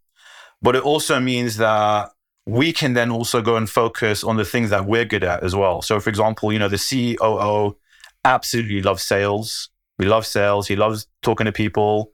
But 0.63 0.77
it 0.77 0.83
also 0.83 1.19
means 1.21 1.57
that 1.57 2.11
we 2.47 2.73
can 2.73 2.95
then 2.95 3.11
also 3.11 3.43
go 3.43 3.57
and 3.57 3.69
focus 3.69 4.25
on 4.25 4.37
the 4.37 4.45
things 4.45 4.71
that 4.71 4.87
we're 4.87 5.05
good 5.05 5.25
at 5.25 5.43
as 5.43 5.55
well. 5.55 5.83
So, 5.83 6.01
for 6.01 6.09
example, 6.09 6.53
you 6.53 6.59
know, 6.59 6.69
the 6.69 6.79
COO 6.79 7.77
absolutely 8.25 8.83
loves 8.83 9.03
sales. 9.03 9.69
We 9.99 10.07
love 10.07 10.25
sales. 10.25 10.69
He 10.69 10.77
loves 10.77 11.09
talking 11.23 11.47
to 11.47 11.53
people. 11.53 12.13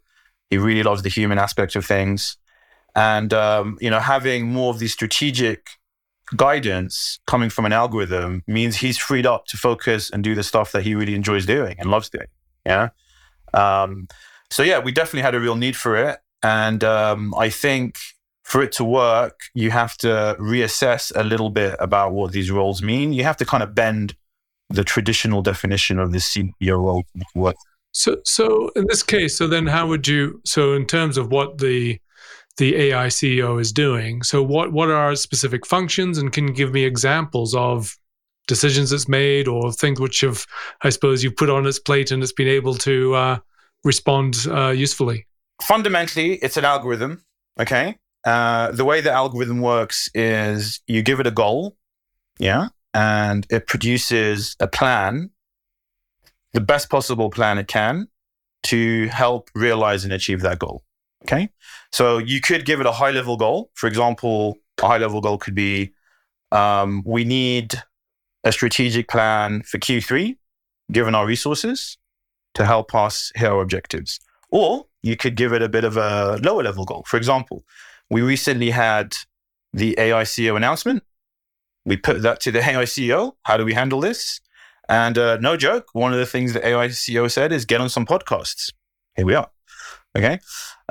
He 0.51 0.59
really 0.59 0.83
loves 0.83 1.03
the 1.03 1.11
human 1.11 1.39
aspect 1.39 1.77
of 1.77 1.85
things. 1.85 2.39
And, 2.95 3.33
um, 3.33 3.79
you 3.81 3.91
know, 3.91 4.01
having 4.01 4.47
more 4.47 4.71
of 4.71 4.79
the 4.79 4.89
strategic 4.89 5.69
guidance 6.37 7.19
coming 7.27 7.51
from 7.51 7.67
an 7.67 7.73
algorithm 7.73 8.43
means 8.47 8.77
he's 8.77 8.99
freed 8.99 9.27
up 9.27 9.47
to 9.47 9.57
focus 9.57 10.11
and 10.11 10.23
do 10.25 10.35
the 10.35 10.43
stuff 10.43 10.73
that 10.73 10.83
he 10.83 10.95
really 10.95 11.15
enjoys 11.15 11.45
doing 11.45 11.77
and 11.79 11.91
loves 11.91 12.09
doing. 12.09 12.27
Yeah. 12.65 12.91
Um, 13.53 14.09
so, 14.51 14.63
yeah, 14.63 14.79
we 14.79 14.93
definitely 14.93 15.23
had 15.23 15.35
a 15.35 15.41
real 15.41 15.57
need 15.57 15.77
for 15.77 15.97
it. 15.97 16.19
And 16.43 16.85
um, 16.85 17.35
I 17.37 17.51
think 17.51 17.97
for 18.45 18.63
it 18.63 18.73
to 18.73 18.85
work, 18.85 19.41
you 19.55 19.71
have 19.71 19.97
to 19.99 20.37
reassess 20.39 21.11
a 21.17 21.25
little 21.25 21.51
bit 21.51 21.77
about 21.81 22.13
what 22.13 22.33
these 22.33 22.51
roles 22.51 22.83
mean. 22.83 23.13
You 23.13 23.25
have 23.25 23.39
to 23.39 23.47
kind 23.47 23.63
of 23.63 23.75
bend 23.75 24.15
the 24.69 24.85
traditional 24.85 25.43
definition 25.43 25.99
of 25.99 26.13
the 26.13 26.19
CEO 26.19 26.79
role 26.79 27.05
work. 27.35 27.57
So, 27.93 28.19
so 28.25 28.71
in 28.77 28.87
this 28.89 29.03
case, 29.03 29.39
so 29.39 29.47
then 29.47 29.67
how 29.67 29.87
would 29.87 30.07
you? 30.07 30.41
So, 30.45 30.75
in 30.75 30.85
terms 30.85 31.17
of 31.17 31.31
what 31.31 31.59
the 31.59 31.99
the 32.57 32.77
AI 32.77 33.09
CEO 33.09 33.61
is 33.61 33.73
doing. 33.73 34.23
So, 34.23 34.43
what 34.43 34.73
what 34.73 34.91
are 34.91 35.15
specific 35.17 35.67
functions, 35.67 36.19
and 36.19 36.33
can 36.33 36.49
you 36.49 36.55
give 36.55 36.73
me 36.73 36.85
examples 36.85 37.55
of 37.55 37.97
decisions 38.47 38.93
it's 38.93 39.09
made 39.09 39.49
or 39.49 39.73
things 39.73 39.99
which 39.99 40.21
have, 40.21 40.45
I 40.83 40.91
suppose, 40.91 41.25
you've 41.25 41.37
put 41.37 41.51
on 41.51 41.67
its 41.67 41.79
plate 41.79 42.11
and 42.11 42.23
it's 42.23 42.33
been 42.33 42.49
able 42.49 42.75
to 42.75 43.15
uh, 43.15 43.39
respond 43.85 44.47
uh, 44.49 44.71
usefully? 44.71 45.27
Fundamentally, 45.63 46.35
it's 46.37 46.57
an 46.57 46.65
algorithm. 46.65 47.25
Okay, 47.59 47.97
uh, 48.25 48.71
the 48.73 48.85
way 48.85 49.01
the 49.01 49.13
algorithm 49.13 49.61
works 49.61 50.09
is 50.15 50.81
you 50.87 51.03
give 51.03 51.21
it 51.21 51.27
a 51.27 51.31
goal, 51.31 51.77
yeah, 52.39 52.69
and 52.93 53.47
it 53.51 53.67
produces 53.67 54.57
a 54.61 54.67
plan 54.67 55.31
the 56.55 56.61
best 56.61 56.89
possible 56.89 57.29
plan 57.29 57.59
it 57.59 57.69
can 57.69 58.09
to 58.63 59.09
help 59.09 59.51
realize 59.55 60.05
and 60.05 60.13
achieve 60.13 60.41
that 60.41 60.59
goal. 60.59 60.83
Okay. 61.25 61.51
So 61.95 62.19
you 62.19 62.41
could 62.41 62.65
give 62.65 62.81
it 62.81 62.87
a 62.87 62.91
high 62.91 63.13
level 63.13 63.37
goal. 63.37 63.71
For 63.75 63.87
example, 63.87 64.59
a 64.83 64.87
high 64.89 64.99
level 64.99 65.21
goal 65.21 65.39
could 65.39 65.55
be 65.55 65.93
um, 66.51 67.05
we 67.07 67.23
need 67.23 67.75
a 68.43 68.51
strategic 68.51 69.07
plan 69.07 69.63
for 69.63 69.79
Q3, 69.79 70.37
given 70.91 71.15
our 71.15 71.25
resources, 71.25 71.97
to 72.55 72.65
help 72.65 72.97
us 72.97 73.31
hit 73.37 73.49
our 73.49 73.63
objectives. 73.63 74.19
Or 74.51 74.87
you 75.03 75.17
could 75.17 75.37
give 75.37 75.53
it 75.53 75.63
a 75.63 75.69
bit 75.69 75.85
of 75.85 75.97
a 75.97 76.41
lower 76.43 76.65
level 76.65 76.85
goal. 76.85 77.05
For 77.07 77.17
example, 77.17 77.63
we 78.11 78.23
recently 78.23 78.71
had 78.71 79.15
the 79.73 79.95
AI 79.97 80.25
CEO 80.25 80.57
announcement. 80.57 81.05
We 81.85 81.97
put 81.97 82.23
that 82.23 82.41
to 82.41 82.51
the 82.51 82.59
AI 82.59 82.87
CEO. 82.87 83.35
How 83.45 83.57
do 83.57 83.65
we 83.65 83.75
handle 83.75 84.01
this? 84.01 84.41
And 84.89 85.17
uh, 85.17 85.37
no 85.37 85.57
joke, 85.57 85.91
one 85.93 86.13
of 86.13 86.19
the 86.19 86.27
things 86.27 86.55
the 86.55 86.67
AI 86.67 86.89
CEO 86.89 87.31
said 87.31 87.53
is 87.53 87.65
get 87.65 87.81
on 87.81 87.89
some 87.89 88.05
podcasts. 88.05 88.73
Here 89.15 89.27
we 89.27 89.37
are. 89.37 89.49
Okay. 90.17 90.39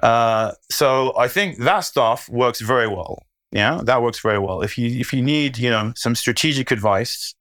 Uh, 0.02 0.52
so 0.70 1.18
I 1.18 1.28
think 1.28 1.60
that 1.60 1.82
stuff 1.82 2.28
works 2.30 2.60
very 2.60 2.88
well. 2.88 3.24
Yeah, 3.52 3.82
that 3.84 4.02
works 4.02 4.20
very 4.20 4.40
well. 4.40 4.62
If 4.62 4.78
you 4.78 5.00
if 5.00 5.14
you 5.14 5.22
need 5.22 5.58
you 5.58 5.70
know 5.70 5.94
some 5.96 6.16
strategic 6.16 6.72
advice, 6.72 7.36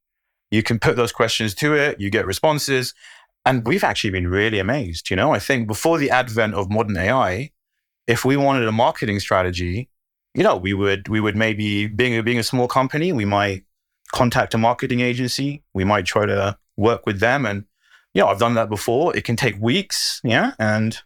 you 0.51 0.61
can 0.61 0.77
put 0.79 0.95
those 0.95 1.11
questions 1.11 1.55
to 1.55 1.73
it. 1.73 1.99
You 1.99 2.11
get 2.11 2.27
responses, 2.27 2.93
and 3.45 3.65
we've 3.65 3.83
actually 3.83 4.11
been 4.11 4.27
really 4.27 4.59
amazed. 4.59 5.09
You 5.09 5.15
know, 5.15 5.33
I 5.33 5.39
think 5.39 5.67
before 5.67 5.97
the 5.97 6.11
advent 6.11 6.53
of 6.53 6.69
modern 6.69 6.95
AI, 6.97 7.49
if 8.07 8.23
we 8.23 8.37
wanted 8.37 8.67
a 8.67 8.71
marketing 8.71 9.19
strategy, 9.19 9.89
you 10.35 10.43
know, 10.43 10.55
we 10.55 10.73
would 10.73 11.09
we 11.09 11.19
would 11.19 11.35
maybe 11.35 11.87
being 11.87 12.17
a, 12.17 12.23
being 12.23 12.39
a 12.39 12.43
small 12.43 12.67
company, 12.67 13.11
we 13.11 13.25
might 13.25 13.63
contact 14.13 14.53
a 14.53 14.57
marketing 14.59 14.99
agency. 14.99 15.63
We 15.73 15.83
might 15.83 16.05
try 16.05 16.27
to 16.27 16.57
work 16.77 17.07
with 17.07 17.19
them, 17.19 17.45
and 17.45 17.65
you 18.13 18.21
know, 18.21 18.27
I've 18.27 18.39
done 18.39 18.53
that 18.53 18.69
before. 18.69 19.15
It 19.17 19.23
can 19.23 19.35
take 19.35 19.59
weeks, 19.59 20.21
yeah, 20.23 20.53
and 20.59 21.01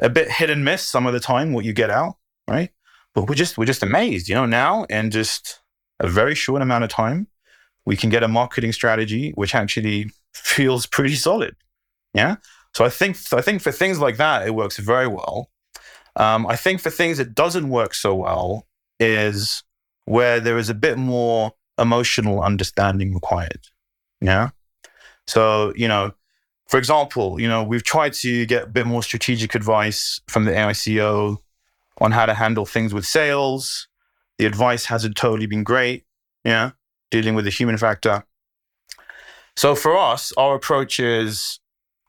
a 0.00 0.08
bit 0.08 0.30
hit 0.30 0.50
and 0.50 0.64
miss 0.64 0.82
some 0.82 1.06
of 1.06 1.12
the 1.12 1.20
time 1.20 1.52
what 1.52 1.64
you 1.64 1.72
get 1.72 1.90
out, 1.90 2.16
right? 2.48 2.70
But 3.14 3.28
we're 3.28 3.34
just 3.34 3.58
we're 3.58 3.66
just 3.66 3.82
amazed, 3.82 4.28
you 4.28 4.34
know, 4.34 4.46
now 4.46 4.84
in 4.84 5.10
just 5.10 5.60
a 5.98 6.08
very 6.08 6.34
short 6.34 6.62
amount 6.62 6.84
of 6.84 6.90
time, 6.90 7.26
we 7.84 7.96
can 7.96 8.10
get 8.10 8.22
a 8.22 8.28
marketing 8.28 8.72
strategy 8.72 9.32
which 9.34 9.54
actually 9.54 10.10
feels 10.34 10.86
pretty 10.86 11.14
solid. 11.14 11.56
Yeah. 12.14 12.36
So 12.74 12.84
I 12.84 12.88
think 12.88 13.16
I 13.32 13.40
think 13.40 13.62
for 13.62 13.72
things 13.72 13.98
like 13.98 14.16
that, 14.16 14.46
it 14.46 14.54
works 14.54 14.78
very 14.78 15.06
well. 15.06 15.50
Um, 16.16 16.46
I 16.46 16.56
think 16.56 16.80
for 16.80 16.90
things 16.90 17.18
that 17.18 17.34
doesn't 17.34 17.68
work 17.68 17.94
so 17.94 18.14
well 18.14 18.66
is 18.98 19.62
where 20.04 20.40
there 20.40 20.58
is 20.58 20.68
a 20.68 20.74
bit 20.74 20.98
more 20.98 21.52
emotional 21.78 22.42
understanding 22.42 23.14
required. 23.14 23.66
Yeah. 24.20 24.50
So, 25.26 25.72
you 25.76 25.88
know, 25.88 26.12
for 26.70 26.78
example, 26.78 27.40
you 27.40 27.48
know, 27.48 27.64
we've 27.64 27.82
tried 27.82 28.12
to 28.12 28.46
get 28.46 28.62
a 28.62 28.66
bit 28.68 28.86
more 28.86 29.02
strategic 29.02 29.56
advice 29.56 30.20
from 30.28 30.44
the 30.44 30.56
AI 30.56 30.70
CEO 30.70 31.38
on 32.00 32.12
how 32.12 32.26
to 32.26 32.32
handle 32.32 32.64
things 32.64 32.94
with 32.94 33.04
sales. 33.04 33.88
The 34.38 34.46
advice 34.46 34.84
hasn't 34.84 35.16
totally 35.16 35.46
been 35.46 35.64
great, 35.64 36.04
yeah, 36.44 36.70
dealing 37.10 37.34
with 37.34 37.44
the 37.44 37.50
human 37.50 37.76
factor. 37.76 38.24
So 39.56 39.74
for 39.74 39.98
us, 39.98 40.32
our 40.36 40.54
approach 40.54 41.00
is 41.00 41.58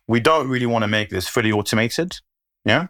we 0.08 0.20
don't 0.20 0.48
really 0.48 0.68
want 0.68 0.84
to 0.84 0.88
make 0.88 1.10
this 1.10 1.27
fully 1.27 1.51
automated, 1.51 2.18
yeah. 2.63 2.88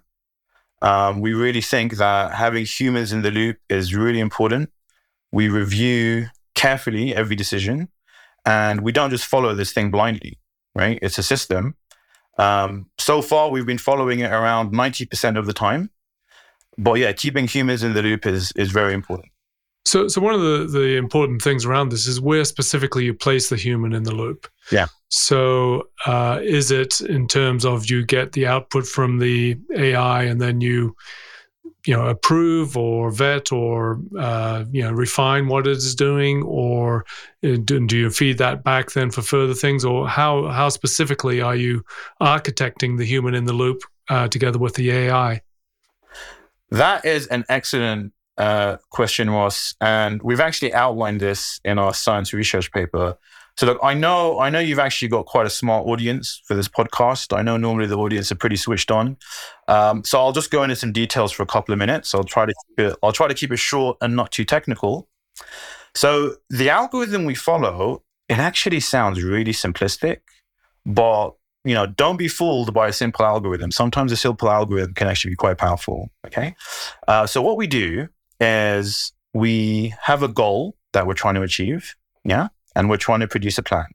Um, 0.81 1.21
we 1.21 1.33
really 1.33 1.61
think 1.61 1.95
that 1.97 2.33
having 2.33 2.65
humans 2.65 3.13
in 3.13 3.21
the 3.21 3.31
loop 3.31 3.59
is 3.69 3.95
really 3.95 4.19
important. 4.19 4.71
We 5.31 5.47
review 5.47 6.27
carefully 6.53 7.15
every 7.15 7.37
decision, 7.37 7.87
and 8.45 8.81
we 8.81 8.91
don't 8.91 9.09
just 9.09 9.25
follow 9.25 9.55
this 9.55 9.71
thing 9.71 9.89
blindly 9.89 10.40
right? 10.75 10.99
It's 11.01 11.17
a 11.17 11.23
system. 11.23 11.75
Um, 12.37 12.87
so 12.97 13.21
far, 13.21 13.49
we've 13.49 13.65
been 13.65 13.77
following 13.77 14.19
it 14.19 14.31
around 14.31 14.73
90% 14.73 15.37
of 15.37 15.45
the 15.45 15.53
time. 15.53 15.89
But 16.77 16.93
yeah, 16.93 17.11
keeping 17.11 17.47
humans 17.47 17.83
in 17.83 17.93
the 17.93 18.01
loop 18.01 18.25
is, 18.25 18.51
is 18.55 18.71
very 18.71 18.93
important. 18.93 19.31
So, 19.85 20.07
so 20.07 20.21
one 20.21 20.33
of 20.33 20.41
the, 20.41 20.67
the 20.79 20.95
important 20.95 21.41
things 21.41 21.65
around 21.65 21.89
this 21.89 22.07
is 22.07 22.21
where 22.21 22.45
specifically 22.45 23.03
you 23.03 23.13
place 23.13 23.49
the 23.49 23.55
human 23.55 23.93
in 23.93 24.03
the 24.03 24.13
loop. 24.13 24.47
Yeah. 24.71 24.87
So, 25.09 25.89
uh, 26.05 26.39
is 26.41 26.71
it 26.71 27.01
in 27.01 27.27
terms 27.27 27.65
of 27.65 27.89
you 27.89 28.05
get 28.05 28.31
the 28.31 28.47
output 28.47 28.85
from 28.85 29.19
the 29.19 29.57
AI 29.75 30.23
and 30.23 30.39
then 30.39 30.61
you 30.61 30.95
you 31.85 31.95
know 31.95 32.07
approve 32.07 32.77
or 32.77 33.11
vet 33.11 33.51
or 33.51 33.99
uh, 34.17 34.63
you 34.71 34.83
know 34.83 34.91
refine 34.91 35.47
what 35.47 35.67
it 35.67 35.77
is 35.77 35.95
doing? 35.95 36.43
Or 36.43 37.05
uh, 37.43 37.57
do, 37.63 37.85
you 37.89 38.09
feed 38.09 38.37
that 38.37 38.63
back 38.63 38.91
then 38.91 39.11
for 39.11 39.21
further 39.21 39.53
things? 39.53 39.83
Or 39.85 40.07
how 40.07 40.47
how 40.47 40.69
specifically 40.69 41.41
are 41.41 41.55
you 41.55 41.83
architecting 42.21 42.97
the 42.97 43.05
human 43.05 43.35
in 43.35 43.45
the 43.45 43.53
loop 43.53 43.83
uh, 44.09 44.27
together 44.27 44.59
with 44.59 44.75
the 44.75 44.91
ai 44.91 45.41
that 46.71 47.05
is 47.05 47.27
an 47.27 47.43
excellent 47.49 48.13
uh, 48.37 48.77
question 48.89 49.29
ross. 49.29 49.75
And 49.81 50.21
we've 50.23 50.39
actually 50.39 50.73
outlined 50.73 51.19
this 51.19 51.59
in 51.63 51.77
our 51.77 51.93
science 51.93 52.33
research 52.33 52.71
paper 52.71 53.17
so 53.57 53.65
look, 53.65 53.79
I 53.83 53.93
know 53.93 54.39
I 54.39 54.49
know 54.49 54.59
you've 54.59 54.79
actually 54.79 55.09
got 55.09 55.25
quite 55.25 55.45
a 55.45 55.49
smart 55.49 55.85
audience 55.85 56.41
for 56.45 56.53
this 56.53 56.67
podcast. 56.67 57.35
I 57.35 57.41
know 57.41 57.57
normally 57.57 57.87
the 57.87 57.97
audience 57.97 58.31
are 58.31 58.35
pretty 58.35 58.55
switched 58.55 58.91
on. 58.91 59.17
Um, 59.67 60.03
so 60.03 60.19
I'll 60.19 60.31
just 60.31 60.51
go 60.51 60.63
into 60.63 60.75
some 60.75 60.91
details 60.91 61.31
for 61.31 61.43
a 61.43 61.45
couple 61.45 61.73
of 61.73 61.79
minutes. 61.79 62.15
I'll 62.15 62.23
try 62.23 62.45
to 62.45 62.53
keep 62.67 62.79
it, 62.87 62.95
I'll 63.03 63.11
try 63.11 63.27
to 63.27 63.33
keep 63.33 63.51
it 63.51 63.57
short 63.57 63.97
and 64.01 64.15
not 64.15 64.31
too 64.31 64.45
technical. 64.45 65.09
So 65.93 66.35
the 66.49 66.69
algorithm 66.69 67.25
we 67.25 67.35
follow, 67.35 68.03
it 68.29 68.37
actually 68.37 68.79
sounds 68.79 69.21
really 69.21 69.51
simplistic, 69.51 70.19
but 70.85 71.31
you 71.63 71.75
know, 71.75 71.85
don't 71.85 72.17
be 72.17 72.27
fooled 72.27 72.73
by 72.73 72.87
a 72.87 72.93
simple 72.93 73.23
algorithm. 73.25 73.69
Sometimes 73.71 74.11
a 74.11 74.17
simple 74.17 74.49
algorithm 74.49 74.95
can 74.95 75.07
actually 75.07 75.31
be 75.31 75.35
quite 75.35 75.57
powerful. 75.57 76.09
Okay, 76.25 76.55
uh, 77.07 77.27
so 77.27 77.41
what 77.41 77.57
we 77.57 77.67
do 77.67 78.07
is 78.39 79.11
we 79.33 79.93
have 80.01 80.23
a 80.23 80.27
goal 80.27 80.75
that 80.93 81.05
we're 81.05 81.13
trying 81.13 81.35
to 81.35 81.41
achieve. 81.43 81.95
Yeah 82.23 82.47
and 82.75 82.89
we're 82.89 82.97
trying 82.97 83.19
to 83.21 83.27
produce 83.27 83.57
a 83.57 83.63
plan. 83.63 83.87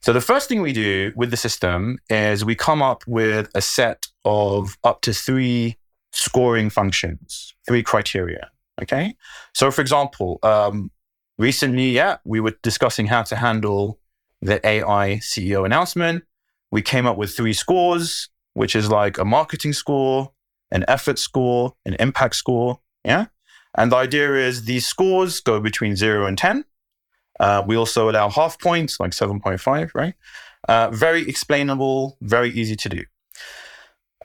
So 0.00 0.12
the 0.12 0.20
first 0.20 0.48
thing 0.48 0.62
we 0.62 0.72
do 0.72 1.12
with 1.14 1.30
the 1.30 1.36
system 1.36 1.98
is 2.10 2.44
we 2.44 2.56
come 2.56 2.82
up 2.82 3.04
with 3.06 3.48
a 3.54 3.62
set 3.62 4.08
of 4.24 4.76
up 4.82 5.00
to 5.02 5.12
three 5.12 5.76
scoring 6.12 6.70
functions, 6.70 7.54
three 7.66 7.82
criteria. 7.82 8.50
Okay. 8.80 9.14
So 9.54 9.70
for 9.70 9.80
example, 9.80 10.40
um, 10.42 10.90
recently, 11.38 11.90
yeah, 11.90 12.16
we 12.24 12.40
were 12.40 12.54
discussing 12.62 13.06
how 13.06 13.22
to 13.22 13.36
handle 13.36 14.00
the 14.40 14.64
AI 14.66 15.20
CEO 15.22 15.64
announcement. 15.64 16.24
We 16.72 16.82
came 16.82 17.06
up 17.06 17.16
with 17.16 17.36
three 17.36 17.52
scores, 17.52 18.28
which 18.54 18.74
is 18.74 18.90
like 18.90 19.18
a 19.18 19.24
marketing 19.24 19.72
score, 19.72 20.32
an 20.72 20.84
effort 20.88 21.18
score, 21.18 21.74
an 21.84 21.94
impact 22.00 22.34
score. 22.34 22.80
Yeah. 23.04 23.26
And 23.74 23.92
the 23.92 23.96
idea 23.96 24.34
is 24.34 24.64
these 24.64 24.86
scores 24.86 25.40
go 25.40 25.60
between 25.60 25.96
zero 25.96 26.26
and 26.26 26.36
10. 26.36 26.64
Uh, 27.42 27.60
we 27.66 27.76
also 27.76 28.08
allow 28.08 28.30
half 28.30 28.58
points, 28.60 29.00
like 29.00 29.10
7.5, 29.10 29.90
right? 29.94 30.14
Uh, 30.68 30.90
very 30.90 31.28
explainable, 31.28 32.16
very 32.20 32.50
easy 32.50 32.76
to 32.76 32.88
do. 32.88 33.02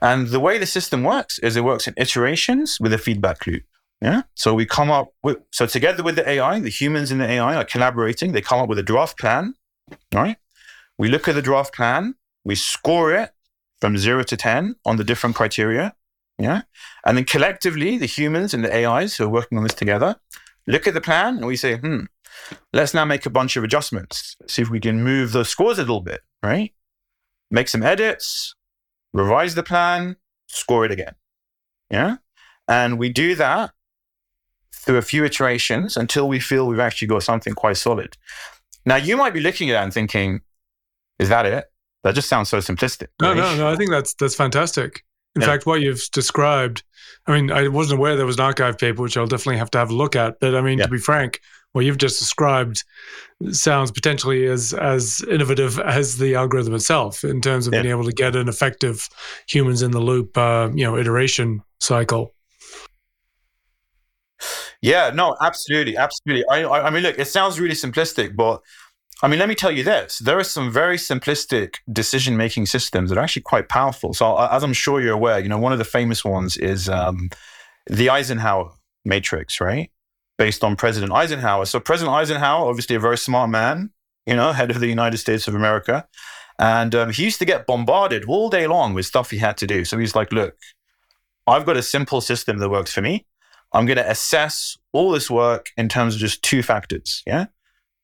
And 0.00 0.28
the 0.28 0.38
way 0.38 0.56
the 0.56 0.66
system 0.66 1.02
works 1.02 1.40
is 1.40 1.56
it 1.56 1.64
works 1.64 1.88
in 1.88 1.94
iterations 1.96 2.78
with 2.80 2.92
a 2.92 2.98
feedback 2.98 3.44
loop. 3.44 3.64
Yeah. 4.00 4.22
So 4.36 4.54
we 4.54 4.64
come 4.64 4.92
up 4.92 5.08
with, 5.24 5.38
so 5.50 5.66
together 5.66 6.04
with 6.04 6.14
the 6.14 6.28
AI, 6.28 6.60
the 6.60 6.70
humans 6.70 7.10
in 7.10 7.18
the 7.18 7.28
AI 7.28 7.56
are 7.56 7.64
collaborating. 7.64 8.30
They 8.30 8.40
come 8.40 8.60
up 8.60 8.68
with 8.68 8.78
a 8.78 8.84
draft 8.84 9.18
plan. 9.18 9.54
Right. 10.14 10.36
We 10.96 11.08
look 11.08 11.26
at 11.26 11.34
the 11.34 11.42
draft 11.42 11.74
plan, 11.74 12.14
we 12.44 12.54
score 12.54 13.12
it 13.12 13.30
from 13.80 13.98
zero 13.98 14.22
to 14.22 14.36
10 14.36 14.76
on 14.84 14.96
the 14.96 15.04
different 15.04 15.34
criteria. 15.34 15.94
Yeah. 16.38 16.62
And 17.04 17.16
then 17.16 17.24
collectively, 17.24 17.98
the 17.98 18.06
humans 18.06 18.54
and 18.54 18.64
the 18.64 18.72
AIs 18.72 19.16
who 19.16 19.24
are 19.24 19.28
working 19.28 19.58
on 19.58 19.64
this 19.64 19.74
together 19.74 20.14
look 20.68 20.86
at 20.86 20.94
the 20.94 21.00
plan 21.00 21.38
and 21.38 21.46
we 21.46 21.56
say, 21.56 21.76
hmm, 21.76 22.02
Let's 22.72 22.94
now 22.94 23.04
make 23.04 23.26
a 23.26 23.30
bunch 23.30 23.56
of 23.56 23.64
adjustments. 23.64 24.36
See 24.46 24.62
if 24.62 24.70
we 24.70 24.80
can 24.80 25.02
move 25.02 25.32
those 25.32 25.48
scores 25.48 25.78
a 25.78 25.82
little 25.82 26.00
bit, 26.00 26.20
right? 26.42 26.72
Make 27.50 27.68
some 27.68 27.82
edits, 27.82 28.54
revise 29.12 29.54
the 29.54 29.62
plan, 29.62 30.16
score 30.46 30.84
it 30.84 30.90
again. 30.90 31.14
Yeah. 31.90 32.16
And 32.66 32.98
we 32.98 33.08
do 33.08 33.34
that 33.36 33.72
through 34.74 34.98
a 34.98 35.02
few 35.02 35.24
iterations 35.24 35.96
until 35.96 36.28
we 36.28 36.40
feel 36.40 36.66
we've 36.66 36.78
actually 36.78 37.08
got 37.08 37.22
something 37.22 37.54
quite 37.54 37.76
solid. 37.76 38.16
Now, 38.84 38.96
you 38.96 39.16
might 39.16 39.34
be 39.34 39.40
looking 39.40 39.70
at 39.70 39.74
that 39.74 39.84
and 39.84 39.92
thinking, 39.92 40.40
is 41.18 41.28
that 41.28 41.46
it? 41.46 41.66
That 42.04 42.14
just 42.14 42.28
sounds 42.28 42.48
so 42.48 42.58
simplistic. 42.58 43.08
No, 43.20 43.28
right? 43.28 43.36
no, 43.36 43.56
no. 43.56 43.68
I 43.68 43.76
think 43.76 43.90
that's 43.90 44.14
that's 44.14 44.34
fantastic. 44.34 45.04
In 45.34 45.42
yeah. 45.42 45.48
fact, 45.48 45.66
what 45.66 45.80
you've 45.80 46.02
described, 46.12 46.82
I 47.26 47.34
mean, 47.34 47.50
I 47.50 47.68
wasn't 47.68 47.98
aware 47.98 48.16
there 48.16 48.24
was 48.24 48.38
an 48.38 48.44
arXiv 48.50 48.78
paper, 48.78 49.02
which 49.02 49.16
I'll 49.16 49.26
definitely 49.26 49.58
have 49.58 49.70
to 49.72 49.78
have 49.78 49.90
a 49.90 49.94
look 49.94 50.16
at. 50.16 50.40
But 50.40 50.54
I 50.54 50.60
mean, 50.60 50.78
yeah. 50.78 50.86
to 50.86 50.90
be 50.90 50.98
frank, 50.98 51.40
what 51.78 51.84
you've 51.84 51.98
just 51.98 52.18
described 52.18 52.82
sounds 53.52 53.92
potentially 53.92 54.46
as 54.46 54.74
as 54.74 55.22
innovative 55.30 55.78
as 55.78 56.18
the 56.18 56.34
algorithm 56.34 56.74
itself 56.74 57.22
in 57.22 57.40
terms 57.40 57.68
of 57.68 57.72
yeah. 57.72 57.82
being 57.82 57.92
able 57.92 58.02
to 58.04 58.12
get 58.12 58.34
an 58.34 58.48
effective 58.48 59.08
humans 59.48 59.80
in 59.80 59.92
the 59.92 60.00
loop, 60.00 60.36
uh, 60.36 60.68
you 60.74 60.84
know, 60.84 60.98
iteration 60.98 61.62
cycle. 61.78 62.34
Yeah, 64.82 65.12
no, 65.14 65.36
absolutely, 65.40 65.96
absolutely. 65.96 66.44
I, 66.50 66.64
I 66.86 66.90
mean, 66.90 67.04
look, 67.04 67.16
it 67.16 67.26
sounds 67.26 67.60
really 67.60 67.76
simplistic, 67.76 68.34
but 68.34 68.60
I 69.22 69.28
mean, 69.28 69.38
let 69.38 69.48
me 69.48 69.54
tell 69.54 69.70
you 69.70 69.84
this: 69.84 70.18
there 70.18 70.36
are 70.36 70.44
some 70.44 70.72
very 70.72 70.96
simplistic 70.96 71.76
decision-making 71.92 72.66
systems 72.66 73.10
that 73.10 73.18
are 73.18 73.22
actually 73.22 73.42
quite 73.42 73.68
powerful. 73.68 74.14
So, 74.14 74.36
as 74.36 74.64
I'm 74.64 74.72
sure 74.72 75.00
you're 75.00 75.14
aware, 75.14 75.38
you 75.38 75.48
know, 75.48 75.58
one 75.58 75.72
of 75.72 75.78
the 75.78 75.84
famous 75.84 76.24
ones 76.24 76.56
is 76.56 76.88
um, 76.88 77.30
the 77.86 78.10
Eisenhower 78.10 78.72
matrix, 79.04 79.60
right? 79.60 79.92
Based 80.38 80.64
on 80.64 80.76
President 80.76 81.12
Eisenhower. 81.12 81.66
So, 81.66 81.80
President 81.80 82.14
Eisenhower, 82.14 82.68
obviously 82.68 82.96
a 82.96 83.00
very 83.00 83.18
smart 83.18 83.50
man, 83.50 83.90
you 84.24 84.36
know, 84.36 84.52
head 84.52 84.70
of 84.70 84.80
the 84.80 84.86
United 84.86 85.18
States 85.18 85.48
of 85.48 85.54
America, 85.54 86.06
and 86.58 86.94
um, 86.94 87.10
he 87.10 87.24
used 87.24 87.40
to 87.40 87.44
get 87.44 87.66
bombarded 87.66 88.24
all 88.26 88.48
day 88.48 88.66
long 88.66 88.94
with 88.94 89.04
stuff 89.04 89.30
he 89.30 89.38
had 89.38 89.56
to 89.58 89.66
do. 89.66 89.84
So 89.84 89.98
he's 89.98 90.14
like, 90.14 90.32
"Look, 90.32 90.56
I've 91.46 91.66
got 91.66 91.76
a 91.76 91.82
simple 91.82 92.20
system 92.20 92.58
that 92.58 92.68
works 92.68 92.92
for 92.92 93.02
me. 93.02 93.26
I'm 93.72 93.86
going 93.86 93.96
to 93.96 94.08
assess 94.08 94.78
all 94.92 95.10
this 95.10 95.30
work 95.30 95.70
in 95.76 95.88
terms 95.88 96.14
of 96.14 96.20
just 96.20 96.42
two 96.42 96.62
factors, 96.62 97.22
yeah, 97.26 97.46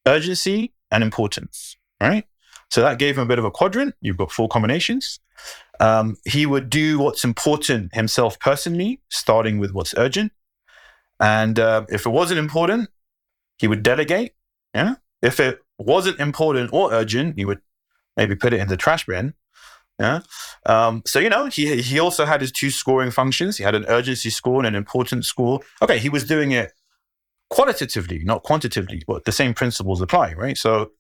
urgency 0.07 0.73
and 0.91 1.03
importance, 1.03 1.77
right? 2.01 2.25
So 2.71 2.81
that 2.83 2.99
gave 2.99 3.17
him 3.17 3.25
a 3.25 3.27
bit 3.27 3.39
of 3.39 3.45
a 3.45 3.51
quadrant. 3.51 3.95
You've 4.01 4.17
got 4.17 4.33
four 4.33 4.49
combinations. 4.49 5.21
Um, 5.81 6.17
he 6.25 6.47
would 6.47 6.71
do 6.71 6.99
what's 6.99 7.25
important 7.25 7.95
himself 7.95 8.39
personally, 8.41 9.01
starting 9.11 9.59
with 9.59 9.73
what's 9.73 9.95
urgent. 9.97 10.33
And 11.25 11.59
uh, 11.59 11.87
if 11.89 12.05
it 12.05 12.11
wasn't 12.11 12.39
important, 12.39 12.91
he 13.57 13.67
would 13.67 13.83
delegate. 13.83 14.35
Yeah. 14.75 14.97
If 15.23 15.41
it 15.41 15.59
wasn't 15.79 16.21
important 16.21 16.71
or 16.75 16.93
urgent, 16.93 17.39
he 17.39 17.47
would 17.47 17.61
maybe 18.15 18.37
put 18.37 18.53
it 18.53 18.61
in 18.61 18.69
the 18.69 18.77
trash 18.77 19.07
bin. 19.07 19.33
Yeah. 19.99 20.21
Um, 20.67 21.03
so 21.07 21.19
you 21.19 21.31
know, 21.31 21.47
he 21.47 21.81
he 21.81 21.99
also 21.99 22.27
had 22.27 22.43
his 22.43 22.53
two 22.53 22.71
scoring 22.71 23.11
functions. 23.11 23.57
He 23.57 23.65
had 23.65 23.75
an 23.75 23.87
urgency 23.89 24.29
score 24.29 24.59
and 24.59 24.67
an 24.67 24.75
important 24.75 25.25
score. 25.25 25.61
Okay, 25.81 25.99
he 25.99 26.11
was 26.11 26.25
doing 26.25 26.53
it 26.53 26.73
qualitatively, 27.49 28.23
not 28.25 28.43
quantitatively, 28.43 29.03
but 29.07 29.25
the 29.25 29.33
same 29.33 29.55
principles 29.55 30.03
apply, 30.03 30.35
right? 30.35 30.59
So 30.59 30.91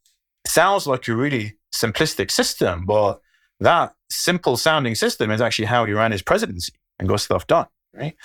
sounds 0.46 0.86
like 0.86 1.06
a 1.08 1.14
really 1.14 1.58
simplistic 1.74 2.30
system, 2.30 2.86
but 2.86 3.20
that 3.60 3.94
simple 4.08 4.56
sounding 4.56 4.94
system 4.94 5.30
is 5.30 5.42
actually 5.42 5.66
how 5.66 5.84
he 5.84 5.92
ran 5.92 6.12
his 6.12 6.22
presidency 6.22 6.72
and 6.98 7.08
got 7.08 7.20
stuff 7.20 7.46
done. 7.46 7.66
Right. 7.96 8.16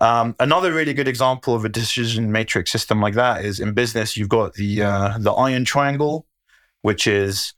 Um, 0.00 0.34
another 0.40 0.72
really 0.72 0.94
good 0.94 1.06
example 1.06 1.54
of 1.54 1.64
a 1.64 1.68
decision 1.68 2.32
matrix 2.32 2.72
system 2.72 3.02
like 3.02 3.14
that 3.14 3.44
is 3.44 3.60
in 3.60 3.74
business. 3.74 4.16
You've 4.16 4.30
got 4.30 4.54
the 4.54 4.82
uh, 4.82 5.18
the 5.18 5.32
iron 5.32 5.66
triangle, 5.66 6.26
which 6.80 7.06
is 7.06 7.52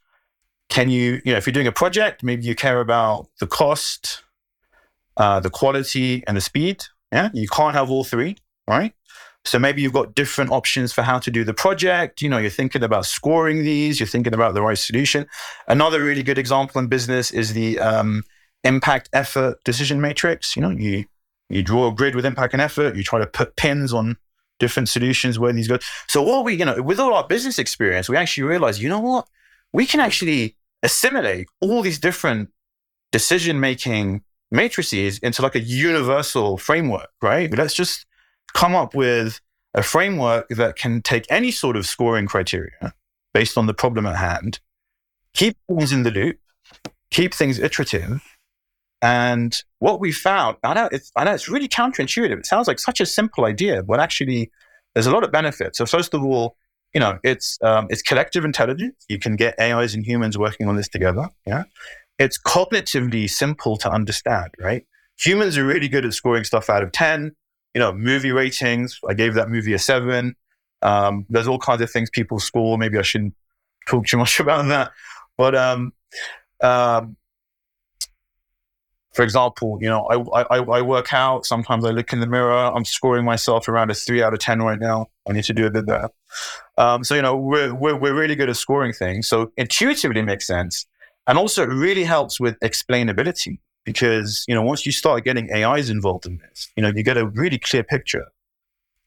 can 0.67 0.89
you 0.89 1.21
you 1.23 1.31
know 1.31 1.37
if 1.37 1.47
you're 1.47 1.53
doing 1.53 1.67
a 1.67 1.71
project, 1.71 2.23
maybe 2.23 2.43
you 2.43 2.55
care 2.55 2.81
about 2.81 3.29
the 3.39 3.47
cost, 3.47 4.23
uh, 5.15 5.39
the 5.39 5.49
quality, 5.49 6.25
and 6.27 6.35
the 6.35 6.41
speed. 6.41 6.83
Yeah, 7.13 7.29
you 7.33 7.47
can't 7.47 7.73
have 7.73 7.89
all 7.89 8.03
three, 8.03 8.35
right? 8.67 8.93
So 9.45 9.57
maybe 9.57 9.81
you've 9.81 9.93
got 9.93 10.13
different 10.13 10.51
options 10.51 10.93
for 10.93 11.01
how 11.03 11.19
to 11.19 11.31
do 11.31 11.43
the 11.43 11.53
project. 11.53 12.21
You 12.21 12.29
know, 12.29 12.37
you're 12.37 12.49
thinking 12.49 12.83
about 12.83 13.05
scoring 13.05 13.63
these, 13.63 13.99
you're 13.99 14.07
thinking 14.07 14.33
about 14.33 14.53
the 14.53 14.61
right 14.61 14.77
solution. 14.77 15.25
Another 15.67 16.03
really 16.03 16.23
good 16.23 16.37
example 16.37 16.79
in 16.79 16.87
business 16.87 17.31
is 17.31 17.53
the 17.53 17.79
um, 17.79 18.23
impact 18.63 19.09
effort 19.13 19.63
decision 19.63 19.99
matrix. 19.99 20.55
You 20.55 20.61
know, 20.61 20.69
you 20.69 21.05
you 21.53 21.63
draw 21.63 21.87
a 21.87 21.93
grid 21.93 22.15
with 22.15 22.25
impact 22.25 22.53
and 22.53 22.61
effort, 22.61 22.95
you 22.95 23.03
try 23.03 23.19
to 23.19 23.27
put 23.27 23.55
pins 23.55 23.93
on 23.93 24.17
different 24.59 24.89
solutions 24.89 25.39
where 25.39 25.51
these 25.51 25.67
go. 25.67 25.79
So 26.07 26.21
what 26.21 26.45
we, 26.45 26.55
you 26.55 26.65
know, 26.65 26.81
with 26.81 26.99
all 26.99 27.13
our 27.13 27.27
business 27.27 27.59
experience, 27.59 28.07
we 28.07 28.17
actually 28.17 28.43
realize, 28.43 28.81
you 28.81 28.89
know 28.89 28.99
what? 28.99 29.27
We 29.73 29.85
can 29.85 29.99
actually 29.99 30.55
assimilate 30.83 31.47
all 31.59 31.81
these 31.81 31.99
different 31.99 32.49
decision 33.11 33.59
making 33.59 34.23
matrices 34.51 35.17
into 35.19 35.41
like 35.41 35.55
a 35.55 35.59
universal 35.59 36.57
framework, 36.57 37.09
right? 37.21 37.51
Let's 37.55 37.73
just 37.73 38.05
come 38.53 38.75
up 38.75 38.93
with 38.93 39.39
a 39.73 39.83
framework 39.83 40.49
that 40.49 40.75
can 40.75 41.01
take 41.01 41.25
any 41.29 41.51
sort 41.51 41.77
of 41.77 41.85
scoring 41.85 42.27
criteria 42.27 42.93
based 43.33 43.57
on 43.57 43.65
the 43.65 43.73
problem 43.73 44.05
at 44.05 44.17
hand, 44.17 44.59
keep 45.33 45.57
things 45.67 45.91
in 45.93 46.03
the 46.03 46.11
loop, 46.11 46.37
keep 47.09 47.33
things 47.33 47.59
iterative. 47.59 48.21
And 49.01 49.55
what 49.79 49.99
we 49.99 50.11
found, 50.11 50.57
I 50.63 50.73
know 50.73 50.89
it's, 50.91 51.11
I 51.15 51.23
know 51.23 51.33
it's 51.33 51.49
really 51.49 51.67
counterintuitive. 51.67 52.37
It 52.39 52.45
sounds 52.45 52.67
like 52.67 52.79
such 52.79 53.01
a 53.01 53.05
simple 53.05 53.45
idea, 53.45 53.81
but 53.83 53.99
actually 53.99 54.51
there's 54.93 55.07
a 55.07 55.11
lot 55.11 55.23
of 55.23 55.31
benefits. 55.31 55.77
So 55.77 55.85
first 55.85 56.13
of 56.13 56.23
all, 56.23 56.55
you 56.93 56.99
know, 56.99 57.17
it's 57.23 57.57
um, 57.61 57.87
it's 57.89 58.01
collective 58.01 58.43
intelligence. 58.43 59.05
You 59.07 59.17
can 59.17 59.37
get 59.37 59.57
AIs 59.59 59.95
and 59.95 60.05
humans 60.05 60.37
working 60.37 60.67
on 60.67 60.75
this 60.75 60.89
together. 60.89 61.29
Yeah, 61.47 61.63
it's 62.19 62.37
cognitively 62.37 63.29
simple 63.29 63.77
to 63.77 63.89
understand. 63.89 64.49
Right, 64.59 64.85
humans 65.17 65.57
are 65.57 65.65
really 65.65 65.87
good 65.87 66.05
at 66.05 66.13
scoring 66.13 66.43
stuff 66.43 66.69
out 66.69 66.83
of 66.83 66.91
ten 66.91 67.31
you 67.73 67.79
know, 67.79 67.93
movie 67.93 68.31
ratings. 68.31 68.99
I 69.07 69.13
gave 69.13 69.33
that 69.35 69.49
movie 69.49 69.73
a 69.73 69.79
seven. 69.79 70.35
Um, 70.81 71.25
there's 71.29 71.47
all 71.47 71.59
kinds 71.59 71.81
of 71.81 71.89
things 71.89 72.09
people 72.09 72.39
score. 72.39 72.77
Maybe 72.77 72.97
I 72.97 73.01
shouldn't 73.01 73.33
talk 73.87 74.05
too 74.05 74.17
much 74.17 74.39
about 74.39 74.67
that. 74.67 74.91
But 75.37 75.55
um, 75.55 75.93
um, 76.61 77.15
for 79.13 79.23
example, 79.23 79.77
you 79.81 79.89
know, 79.89 80.05
I, 80.33 80.41
I, 80.41 80.57
I 80.59 80.81
work 80.81 81.13
out. 81.13 81.45
Sometimes 81.45 81.83
I 81.83 81.89
look 81.89 82.13
in 82.13 82.21
the 82.21 82.27
mirror. 82.27 82.53
I'm 82.53 82.85
scoring 82.85 83.25
myself 83.25 83.67
around 83.67 83.91
a 83.91 83.93
three 83.93 84.23
out 84.23 84.33
of 84.33 84.39
ten 84.39 84.61
right 84.61 84.79
now. 84.79 85.07
I 85.27 85.33
need 85.33 85.43
to 85.45 85.53
do 85.53 85.65
a 85.65 85.71
bit 85.71 85.85
better. 85.85 86.09
Um, 86.77 87.03
so 87.03 87.15
you 87.15 87.21
know, 87.21 87.35
we're, 87.35 87.73
we're 87.73 87.95
we're 87.95 88.13
really 88.13 88.35
good 88.35 88.49
at 88.49 88.55
scoring 88.55 88.93
things. 88.93 89.27
So 89.27 89.51
intuitively 89.57 90.21
makes 90.21 90.47
sense, 90.47 90.85
and 91.27 91.37
also 91.37 91.63
it 91.63 91.73
really 91.73 92.03
helps 92.03 92.39
with 92.39 92.57
explainability 92.61 93.59
because 93.83 94.45
you 94.47 94.55
know 94.55 94.61
once 94.61 94.85
you 94.85 94.93
start 94.93 95.25
getting 95.25 95.51
AIs 95.51 95.89
involved 95.89 96.25
in 96.25 96.37
this, 96.37 96.69
you 96.77 96.83
know 96.83 96.91
you 96.95 97.03
get 97.03 97.17
a 97.17 97.27
really 97.27 97.59
clear 97.59 97.83
picture 97.83 98.27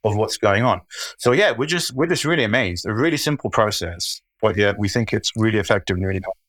of 0.04 0.16
what's 0.16 0.36
going 0.36 0.64
on. 0.64 0.82
So 1.18 1.32
yeah, 1.32 1.52
we're 1.52 1.66
just 1.66 1.94
we're 1.94 2.08
just 2.08 2.26
really 2.26 2.44
amazed. 2.44 2.84
A 2.84 2.92
really 2.92 3.16
simple 3.16 3.48
process, 3.48 4.20
but 4.42 4.54
yeah, 4.54 4.74
we 4.78 4.90
think 4.90 5.14
it's 5.14 5.32
really 5.34 5.58
effective 5.58 5.96
and 5.96 6.04
really 6.04 6.20
helpful. 6.22 6.43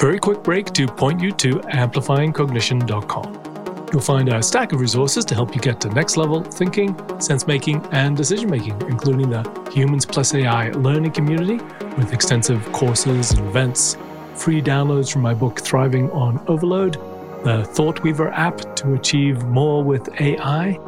Very 0.00 0.18
quick 0.18 0.42
break 0.42 0.72
to 0.72 0.86
point 0.86 1.20
you 1.20 1.30
to 1.32 1.56
amplifyingcognition.com. 1.56 3.88
You'll 3.92 4.00
find 4.00 4.30
a 4.30 4.42
stack 4.42 4.72
of 4.72 4.80
resources 4.80 5.26
to 5.26 5.34
help 5.34 5.54
you 5.54 5.60
get 5.60 5.78
to 5.82 5.90
next 5.90 6.16
level 6.16 6.42
thinking, 6.42 6.96
sense 7.20 7.46
making, 7.46 7.84
and 7.92 8.16
decision 8.16 8.48
making, 8.48 8.80
including 8.88 9.28
the 9.28 9.42
Humans 9.74 10.06
Plus 10.06 10.34
AI 10.34 10.70
learning 10.70 11.12
community 11.12 11.62
with 11.98 12.14
extensive 12.14 12.64
courses 12.72 13.32
and 13.32 13.46
events, 13.46 13.98
free 14.34 14.62
downloads 14.62 15.12
from 15.12 15.20
my 15.20 15.34
book 15.34 15.60
Thriving 15.60 16.10
on 16.12 16.42
Overload, 16.48 16.94
the 17.44 17.68
ThoughtWeaver 17.74 18.32
app 18.32 18.74
to 18.76 18.94
achieve 18.94 19.44
more 19.44 19.84
with 19.84 20.08
AI, 20.18 20.78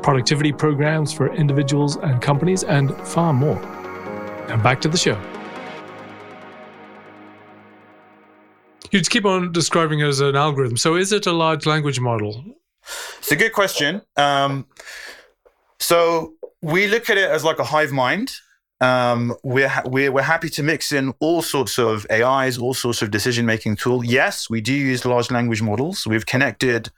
productivity 0.00 0.52
programs 0.52 1.12
for 1.12 1.34
individuals 1.34 1.96
and 1.96 2.22
companies, 2.22 2.62
and 2.62 2.96
far 2.98 3.32
more. 3.32 3.60
Now 4.48 4.62
back 4.62 4.80
to 4.82 4.88
the 4.88 4.96
show. 4.96 5.20
You 8.90 9.00
keep 9.00 9.24
on 9.24 9.52
describing 9.52 10.00
it 10.00 10.06
as 10.06 10.20
an 10.20 10.36
algorithm. 10.36 10.76
So 10.76 10.96
is 10.96 11.12
it 11.12 11.26
a 11.26 11.32
large 11.32 11.66
language 11.66 12.00
model? 12.00 12.44
It's 13.18 13.30
a 13.30 13.36
good 13.36 13.52
question. 13.52 14.02
Um, 14.16 14.66
so 15.78 16.34
we 16.60 16.88
look 16.88 17.08
at 17.08 17.16
it 17.16 17.30
as 17.30 17.44
like 17.44 17.58
a 17.58 17.64
hive 17.64 17.92
mind. 17.92 18.32
Um, 18.80 19.34
we're, 19.44 19.68
ha- 19.68 19.82
we're, 19.84 20.10
we're 20.10 20.22
happy 20.22 20.48
to 20.50 20.62
mix 20.62 20.90
in 20.90 21.12
all 21.20 21.42
sorts 21.42 21.78
of 21.78 22.06
AIs, 22.10 22.58
all 22.58 22.74
sorts 22.74 23.02
of 23.02 23.10
decision 23.10 23.46
making 23.46 23.76
tools. 23.76 24.06
Yes, 24.06 24.48
we 24.50 24.60
do 24.60 24.72
use 24.72 25.04
large 25.04 25.30
language 25.30 25.62
models. 25.62 26.06
We've 26.06 26.26
connected 26.26 26.90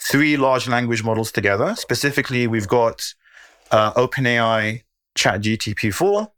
three 0.00 0.36
large 0.36 0.66
language 0.66 1.04
models 1.04 1.30
together. 1.30 1.74
Specifically, 1.76 2.46
we've 2.46 2.68
got 2.68 3.02
uh, 3.70 3.92
OpenAI 3.92 4.82
ChatGTP 5.16 5.92
4. 5.92 6.28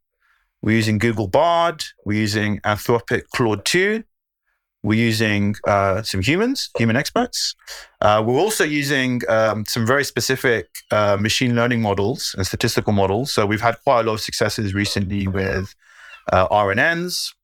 We're 0.62 0.76
using 0.76 0.98
Google 0.98 1.28
Bard. 1.28 1.84
We're 2.04 2.20
using 2.20 2.58
Anthropic 2.60 3.28
Claude 3.32 3.64
2. 3.64 4.02
We're 4.82 4.98
using 4.98 5.56
uh, 5.66 6.02
some 6.02 6.22
humans, 6.22 6.70
human 6.78 6.96
experts. 6.96 7.56
Uh, 8.00 8.22
we're 8.24 8.38
also 8.38 8.64
using 8.64 9.22
um, 9.28 9.64
some 9.66 9.84
very 9.84 10.04
specific 10.04 10.68
uh, 10.92 11.16
machine 11.20 11.56
learning 11.56 11.82
models 11.82 12.34
and 12.36 12.46
statistical 12.46 12.92
models. 12.92 13.32
So 13.32 13.44
we've 13.44 13.60
had 13.60 13.76
quite 13.82 14.00
a 14.00 14.02
lot 14.04 14.14
of 14.14 14.20
successes 14.20 14.74
recently 14.74 15.26
with 15.26 15.74
uh, 16.32 16.46
RNNs. 16.48 17.34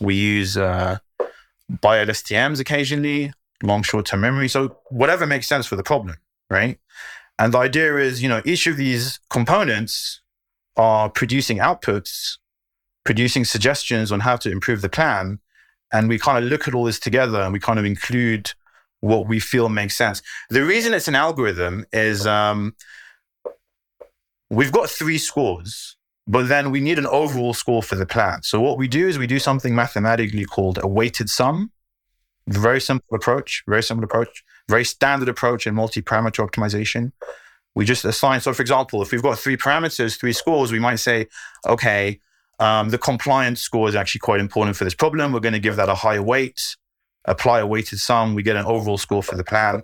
We 0.00 0.14
use 0.14 0.56
uh, 0.56 0.98
BiLSTMs 1.70 2.58
occasionally, 2.58 3.32
long 3.62 3.82
short 3.82 4.06
term 4.06 4.22
memory. 4.22 4.48
So 4.48 4.78
whatever 4.88 5.26
makes 5.26 5.46
sense 5.46 5.66
for 5.66 5.76
the 5.76 5.82
problem, 5.82 6.16
right? 6.48 6.78
And 7.38 7.52
the 7.52 7.58
idea 7.58 7.96
is, 7.96 8.22
you 8.22 8.30
know, 8.30 8.40
each 8.46 8.66
of 8.66 8.78
these 8.78 9.20
components 9.28 10.22
are 10.76 11.10
producing 11.10 11.58
outputs, 11.58 12.38
producing 13.04 13.44
suggestions 13.44 14.10
on 14.10 14.20
how 14.20 14.36
to 14.36 14.50
improve 14.50 14.80
the 14.80 14.88
plan 14.88 15.40
and 15.96 16.08
we 16.08 16.18
kind 16.18 16.42
of 16.42 16.50
look 16.50 16.68
at 16.68 16.74
all 16.74 16.84
this 16.84 17.00
together 17.00 17.40
and 17.40 17.52
we 17.52 17.60
kind 17.60 17.78
of 17.78 17.84
include 17.84 18.52
what 19.00 19.26
we 19.26 19.40
feel 19.40 19.68
makes 19.68 19.96
sense. 19.96 20.20
The 20.50 20.62
reason 20.62 20.92
it's 20.92 21.08
an 21.08 21.14
algorithm 21.14 21.86
is 21.92 22.26
um, 22.26 22.74
we've 24.50 24.72
got 24.72 24.90
three 24.90 25.16
scores, 25.16 25.96
but 26.26 26.48
then 26.48 26.70
we 26.70 26.80
need 26.80 26.98
an 26.98 27.06
overall 27.06 27.54
score 27.54 27.82
for 27.82 27.96
the 27.96 28.06
plan. 28.06 28.42
So 28.42 28.60
what 28.60 28.76
we 28.76 28.88
do 28.88 29.08
is 29.08 29.18
we 29.18 29.26
do 29.26 29.38
something 29.38 29.74
mathematically 29.74 30.44
called 30.44 30.78
a 30.82 30.86
weighted 30.86 31.30
sum. 31.30 31.72
Very 32.46 32.80
simple 32.80 33.16
approach, 33.16 33.64
very 33.66 33.82
simple 33.82 34.04
approach, 34.04 34.44
very 34.68 34.84
standard 34.84 35.28
approach 35.28 35.66
in 35.66 35.74
multi-parameter 35.74 36.46
optimization. 36.46 37.12
We 37.74 37.84
just 37.84 38.04
assign. 38.04 38.40
So, 38.40 38.52
for 38.52 38.62
example, 38.62 39.02
if 39.02 39.12
we've 39.12 39.22
got 39.22 39.38
three 39.38 39.56
parameters, 39.56 40.18
three 40.18 40.32
scores, 40.32 40.72
we 40.72 40.78
might 40.78 40.96
say, 40.96 41.26
okay, 41.66 42.20
Um, 42.58 42.88
the 42.88 42.98
compliance 42.98 43.60
score 43.60 43.88
is 43.88 43.94
actually 43.94 44.20
quite 44.20 44.40
important 44.40 44.76
for 44.76 44.84
this 44.84 44.94
problem. 44.94 45.32
We're 45.32 45.40
going 45.40 45.52
to 45.52 45.60
give 45.60 45.76
that 45.76 45.88
a 45.88 45.94
higher 45.94 46.22
weight, 46.22 46.60
apply 47.26 47.60
a 47.60 47.66
weighted 47.66 47.98
sum. 47.98 48.34
We 48.34 48.42
get 48.42 48.56
an 48.56 48.64
overall 48.64 48.98
score 48.98 49.22
for 49.22 49.36
the 49.36 49.44
plan. 49.44 49.82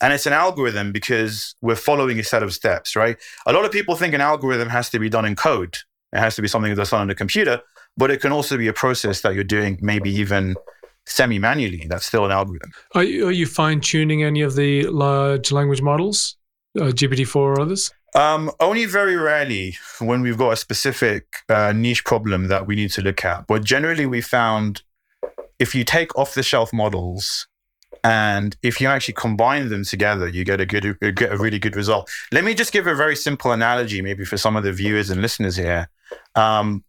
And 0.00 0.12
it's 0.12 0.26
an 0.26 0.32
algorithm 0.32 0.92
because 0.92 1.54
we're 1.60 1.76
following 1.76 2.18
a 2.18 2.24
set 2.24 2.42
of 2.42 2.52
steps, 2.52 2.96
right? 2.96 3.16
A 3.46 3.52
lot 3.52 3.64
of 3.64 3.72
people 3.72 3.96
think 3.96 4.14
an 4.14 4.20
algorithm 4.20 4.68
has 4.68 4.90
to 4.90 4.98
be 4.98 5.08
done 5.08 5.24
in 5.24 5.36
code. 5.36 5.76
It 6.12 6.18
has 6.18 6.34
to 6.36 6.42
be 6.42 6.48
something 6.48 6.74
that's 6.74 6.90
done 6.90 7.02
on 7.02 7.10
a 7.10 7.14
computer, 7.14 7.60
but 7.96 8.10
it 8.10 8.20
can 8.20 8.32
also 8.32 8.56
be 8.56 8.68
a 8.68 8.72
process 8.72 9.20
that 9.22 9.34
you're 9.34 9.44
doing 9.44 9.78
maybe 9.80 10.10
even 10.10 10.56
semi 11.06 11.38
manually. 11.38 11.86
That's 11.88 12.06
still 12.06 12.24
an 12.24 12.32
algorithm. 12.32 12.72
Are 12.94 13.04
you, 13.04 13.28
you 13.28 13.46
fine 13.46 13.80
tuning 13.80 14.22
any 14.22 14.42
of 14.42 14.56
the 14.56 14.86
large 14.86 15.52
language 15.52 15.82
models, 15.82 16.36
uh, 16.78 16.84
GPT-4 16.84 17.36
or 17.36 17.60
others? 17.60 17.92
Um, 18.14 18.50
only 18.58 18.86
very 18.86 19.16
rarely 19.16 19.76
when 20.00 20.20
we've 20.20 20.38
got 20.38 20.52
a 20.52 20.56
specific 20.56 21.26
uh, 21.48 21.72
niche 21.72 22.04
problem 22.04 22.48
that 22.48 22.66
we 22.66 22.74
need 22.74 22.90
to 22.92 23.02
look 23.02 23.24
at. 23.24 23.46
But 23.46 23.64
generally, 23.64 24.06
we 24.06 24.20
found 24.20 24.82
if 25.58 25.74
you 25.74 25.84
take 25.84 26.16
off 26.18 26.34
the 26.34 26.42
shelf 26.42 26.72
models 26.72 27.46
and 28.02 28.56
if 28.62 28.80
you 28.80 28.88
actually 28.88 29.14
combine 29.14 29.68
them 29.68 29.84
together, 29.84 30.26
you 30.26 30.44
get 30.44 30.60
a 30.60 30.66
good, 30.66 30.84
you 31.00 31.12
get 31.12 31.32
a 31.32 31.36
really 31.36 31.58
good 31.58 31.76
result. 31.76 32.10
Let 32.32 32.44
me 32.44 32.54
just 32.54 32.72
give 32.72 32.86
a 32.86 32.94
very 32.94 33.14
simple 33.14 33.52
analogy, 33.52 34.02
maybe 34.02 34.24
for 34.24 34.36
some 34.36 34.56
of 34.56 34.64
the 34.64 34.72
viewers 34.72 35.10
and 35.10 35.20
listeners 35.20 35.56
here. 35.56 35.88
Um, 36.34 36.82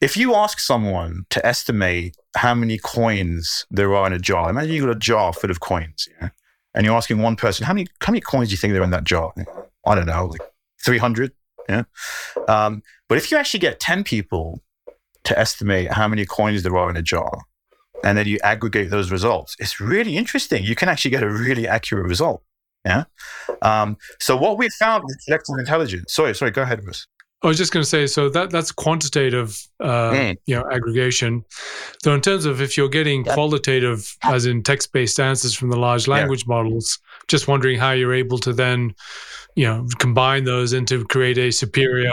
if 0.00 0.16
you 0.16 0.34
ask 0.34 0.58
someone 0.58 1.26
to 1.30 1.44
estimate 1.46 2.16
how 2.36 2.54
many 2.54 2.76
coins 2.76 3.66
there 3.70 3.94
are 3.94 4.06
in 4.06 4.12
a 4.12 4.18
jar, 4.18 4.50
imagine 4.50 4.72
you've 4.72 4.84
got 4.84 4.96
a 4.96 4.98
jar 4.98 5.32
full 5.32 5.50
of 5.50 5.60
coins, 5.60 6.08
yeah? 6.20 6.30
and 6.74 6.84
you're 6.84 6.96
asking 6.96 7.18
one 7.18 7.36
person, 7.36 7.64
how 7.64 7.72
many, 7.72 7.86
how 8.00 8.12
many 8.12 8.20
coins 8.20 8.48
do 8.48 8.52
you 8.52 8.56
think 8.58 8.72
there 8.72 8.82
are 8.82 8.84
in 8.84 8.90
that 8.90 9.04
jar? 9.04 9.32
I 9.86 9.94
don't 9.94 10.06
know, 10.06 10.26
like 10.26 10.40
300. 10.84 11.32
Yeah. 11.68 11.84
Um, 12.48 12.82
but 13.08 13.18
if 13.18 13.30
you 13.30 13.36
actually 13.36 13.60
get 13.60 13.80
10 13.80 14.04
people 14.04 14.62
to 15.24 15.38
estimate 15.38 15.92
how 15.92 16.08
many 16.08 16.24
coins 16.24 16.62
there 16.62 16.76
are 16.76 16.90
in 16.90 16.96
a 16.96 17.02
jar, 17.02 17.44
and 18.04 18.18
then 18.18 18.26
you 18.26 18.38
aggregate 18.42 18.90
those 18.90 19.12
results, 19.12 19.54
it's 19.58 19.80
really 19.80 20.16
interesting. 20.16 20.64
You 20.64 20.74
can 20.74 20.88
actually 20.88 21.12
get 21.12 21.22
a 21.22 21.28
really 21.30 21.68
accurate 21.68 22.06
result. 22.06 22.42
Yeah. 22.84 23.04
Um, 23.62 23.96
so 24.20 24.36
what 24.36 24.58
we 24.58 24.68
found 24.70 25.04
with 25.04 25.16
collective 25.24 25.54
intelligence. 25.58 26.12
Sorry, 26.12 26.34
sorry. 26.34 26.50
Go 26.50 26.62
ahead, 26.62 26.84
Ross. 26.84 27.06
I 27.44 27.48
was 27.48 27.58
just 27.58 27.72
going 27.72 27.82
to 27.82 27.88
say, 27.88 28.06
so 28.06 28.28
that 28.28 28.50
that's 28.50 28.70
quantitative, 28.70 29.60
uh, 29.80 30.12
mm. 30.12 30.36
you 30.46 30.54
know, 30.54 30.64
aggregation. 30.70 31.44
So 32.02 32.14
in 32.14 32.20
terms 32.20 32.44
of 32.44 32.60
if 32.60 32.76
you're 32.76 32.88
getting 32.88 33.24
qualitative, 33.24 34.16
as 34.22 34.46
in 34.46 34.62
text-based 34.62 35.18
answers 35.18 35.52
from 35.52 35.70
the 35.70 35.76
large 35.76 36.06
language 36.06 36.44
yeah. 36.46 36.54
models, 36.54 37.00
just 37.28 37.48
wondering 37.48 37.78
how 37.78 37.92
you're 37.92 38.14
able 38.14 38.38
to 38.38 38.52
then, 38.52 38.94
you 39.54 39.66
know, 39.66 39.86
combine 39.98 40.44
those 40.44 40.72
into 40.72 41.04
create 41.04 41.38
a 41.38 41.50
superior 41.50 42.10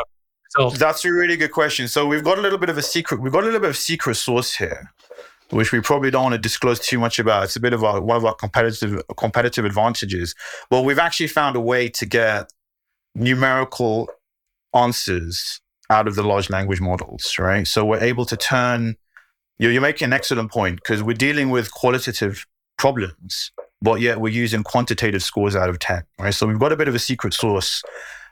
result. 0.56 0.80
That's 0.80 1.06
a 1.06 1.12
really 1.12 1.38
good 1.38 1.52
question. 1.52 1.88
So 1.88 2.06
we've 2.08 2.24
got 2.24 2.38
a 2.38 2.42
little 2.42 2.60
bit 2.60 2.70
of 2.70 2.78
a 2.78 2.82
secret. 2.82 3.22
We've 3.22 3.34
got 3.34 3.44
a 3.44 3.46
little 3.46 3.62
bit 3.62 3.70
of 3.70 3.78
secret 3.78 4.16
source 4.16 4.56
here, 4.56 4.92
which 5.50 5.72
we 5.72 5.82
probably 5.82 6.12
don't 6.12 6.24
want 6.24 6.34
to 6.34 6.40
disclose 6.40 6.80
too 6.80 7.00
much 7.00 7.20
about. 7.20 7.46
It's 7.46 7.56
a 7.56 7.60
bit 7.60 7.74
of 7.74 7.84
our, 7.84 8.02
one 8.02 8.18
of 8.18 8.26
our 8.26 8.36
competitive 8.36 9.02
competitive 9.18 9.66
advantages. 9.66 10.36
Well, 10.72 10.84
we've 10.84 11.00
actually 11.00 11.28
found 11.28 11.56
a 11.56 11.62
way 11.62 11.90
to 11.90 12.06
get 12.06 12.52
numerical 13.16 14.08
answers 14.74 15.62
out 15.90 16.08
of 16.08 16.16
the 16.16 16.24
large 16.24 16.50
language 16.50 16.82
models, 16.82 17.36
right? 17.40 17.68
So 17.68 17.84
we're 17.84 18.04
able 18.04 18.26
to 18.26 18.38
turn, 18.38 18.96
you're, 19.58 19.72
you're 19.72 19.82
making 19.82 20.06
an 20.06 20.14
excellent 20.14 20.52
point 20.52 20.76
because 20.76 21.02
we're 21.02 21.14
dealing 21.14 21.50
with 21.50 21.72
qualitative 21.72 22.46
problems, 22.78 23.52
but 23.82 24.02
yet 24.02 24.20
we're 24.20 24.34
using 24.34 24.64
quantitative 24.64 25.24
scores 25.24 25.56
out 25.56 25.70
of 25.70 25.80
10, 25.80 26.04
right? 26.20 26.34
So 26.34 26.48
we've 26.48 26.60
got 26.60 26.72
a 26.72 26.78
bit 26.78 26.88
of 26.88 26.96
a 26.96 27.00
secret 27.00 27.34
sauce 27.34 27.82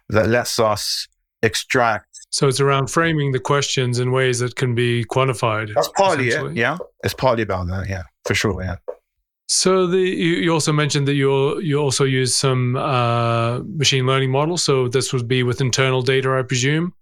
that 0.10 0.28
lets 0.28 0.60
us 0.60 1.08
extract. 1.44 2.06
So 2.30 2.48
it's 2.48 2.60
around 2.60 2.88
framing 2.88 3.32
the 3.32 3.40
questions 3.40 4.00
in 4.00 4.12
ways 4.12 4.40
that 4.40 4.56
can 4.56 4.76
be 4.76 5.06
quantified. 5.06 5.74
That's 5.74 5.90
partly 5.90 6.30
it, 6.30 6.56
yeah. 6.56 6.78
It's 7.04 7.14
partly 7.14 7.44
about 7.44 7.68
that, 7.68 7.88
yeah, 7.88 8.04
for 8.26 8.36
sure, 8.36 8.62
yeah. 8.62 8.78
So 9.50 9.88
the 9.88 9.98
you, 9.98 10.36
you 10.36 10.52
also 10.52 10.74
mentioned 10.74 11.08
that 11.08 11.14
you 11.14 11.60
you 11.62 11.78
also 11.78 12.04
use 12.04 12.36
some 12.36 12.76
uh, 12.76 13.60
machine 13.60 14.06
learning 14.06 14.30
models. 14.30 14.62
So 14.62 14.90
this 14.90 15.14
would 15.14 15.26
be 15.26 15.44
with 15.44 15.62
internal 15.62 16.02
data, 16.02 16.38
I 16.38 16.42
presume, 16.42 16.94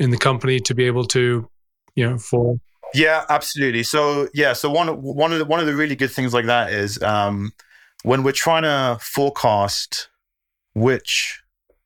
in 0.00 0.10
the 0.10 0.16
company 0.16 0.58
to 0.58 0.74
be 0.74 0.86
able 0.86 1.04
to, 1.06 1.48
you 1.94 2.10
know, 2.10 2.18
for. 2.18 2.58
Yeah, 2.94 3.24
absolutely. 3.28 3.84
So 3.84 4.28
yeah, 4.34 4.54
so 4.54 4.70
one 4.70 4.88
one 5.02 5.32
of 5.32 5.38
the 5.38 5.44
one 5.44 5.60
of 5.60 5.66
the 5.66 5.76
really 5.76 5.94
good 5.94 6.10
things 6.10 6.34
like 6.34 6.46
that 6.46 6.72
is 6.72 7.00
um, 7.00 7.52
when 8.04 8.22
we're 8.22 8.32
trying 8.32 8.62
to 8.62 8.98
forecast 9.00 10.08
which 10.74 11.42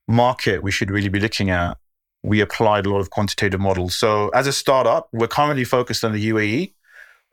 market 0.08 0.62
we 0.64 0.72
should 0.72 0.90
really 0.90 1.08
be 1.08 1.20
looking 1.20 1.48
at, 1.48 1.78
we 2.24 2.40
applied 2.40 2.86
a 2.86 2.90
lot 2.90 2.98
of 2.98 3.10
quantitative 3.10 3.60
models. 3.60 3.94
So 3.94 4.28
as 4.30 4.48
a 4.48 4.52
startup, 4.52 5.08
we're 5.12 5.28
currently 5.28 5.64
focused 5.64 6.04
on 6.04 6.12
the 6.12 6.30
UAE. 6.30 6.74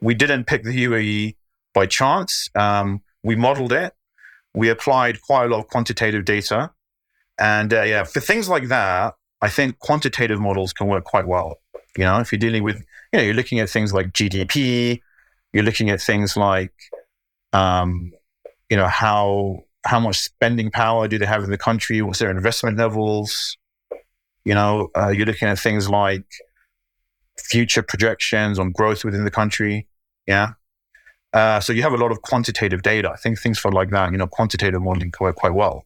We 0.02 0.14
didn't 0.14 0.46
pick 0.46 0.64
the 0.64 0.86
UAE 0.86 1.36
by 1.74 1.88
chance. 1.88 2.48
Um, 2.54 3.02
we 3.24 3.36
modeled 3.36 3.74
it. 3.74 3.94
We 4.54 4.70
applied 4.70 5.20
quite 5.22 5.46
a 5.46 5.48
lot 5.48 5.62
of 5.62 5.68
quantitative 5.68 6.24
data. 6.24 6.72
And 7.40 7.74
uh, 7.74 7.82
yeah, 7.82 8.04
for 8.04 8.20
things 8.20 8.48
like 8.48 8.68
that, 8.68 9.16
I 9.42 9.50
think 9.50 9.80
quantitative 9.80 10.40
models 10.40 10.74
can 10.74 10.86
work 10.86 11.06
quite 11.06 11.28
well. 11.28 11.58
You 11.98 12.04
know, 12.04 12.20
if 12.20 12.32
you're 12.32 12.40
dealing 12.40 12.62
with, 12.62 12.78
you 13.12 13.18
know, 13.20 13.24
you're 13.24 13.34
looking 13.34 13.60
at 13.60 13.70
things 13.70 13.94
like 13.94 14.12
GDP, 14.12 15.02
you're 15.54 15.64
looking 15.64 15.90
at 15.90 16.00
things 16.02 16.38
like, 16.38 16.74
um, 17.52 18.12
you 18.70 18.78
know, 18.78 18.88
how 18.88 19.64
how 19.86 20.00
much 20.00 20.20
spending 20.20 20.72
power 20.72 21.08
do 21.08 21.18
they 21.18 21.26
have 21.26 21.44
in 21.44 21.52
the 21.52 21.58
country? 21.58 22.02
What's 22.02 22.20
their 22.20 22.32
investment 22.32 22.78
levels? 22.78 23.58
You 24.44 24.54
know, 24.54 24.90
uh, 24.98 25.10
you're 25.10 25.26
looking 25.26 25.48
at 25.48 25.60
things 25.60 25.90
like 25.90 26.26
future 27.38 27.84
projections 27.84 28.58
on 28.60 28.72
growth 28.72 29.04
within 29.04 29.26
the 29.26 29.32
country. 29.32 29.88
Yeah. 30.28 30.54
Uh, 31.34 31.60
so 31.60 31.74
you 31.74 31.82
have 31.82 31.94
a 31.94 31.98
lot 31.98 32.12
of 32.12 32.22
quantitative 32.22 32.82
data. 32.82 33.12
I 33.12 33.18
think 33.18 33.40
things 33.40 33.60
for 33.60 33.72
like 33.72 33.90
that, 33.90 34.12
you 34.12 34.18
know, 34.18 34.28
quantitative 34.28 34.82
modeling 34.82 35.12
can 35.12 35.26
work 35.26 35.36
quite 35.36 35.54
well. 35.54 35.86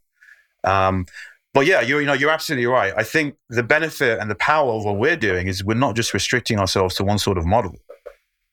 Um, 0.64 1.06
but 1.54 1.66
yeah, 1.66 1.82
you 1.82 2.00
you 2.00 2.06
know, 2.06 2.14
you're 2.14 2.30
absolutely 2.30 2.68
right. 2.68 2.94
I 2.96 3.04
think 3.04 3.36
the 3.50 3.64
benefit 3.64 4.20
and 4.20 4.30
the 4.30 4.36
power 4.36 4.72
of 4.74 4.86
what 4.86 4.98
we're 4.98 5.18
doing 5.18 5.48
is 5.48 5.64
we're 5.64 5.74
not 5.74 5.96
just 5.96 6.14
restricting 6.14 6.60
ourselves 6.60 6.96
to 6.96 7.04
one 7.04 7.18
sort 7.18 7.38
of 7.38 7.46
model. 7.46 7.76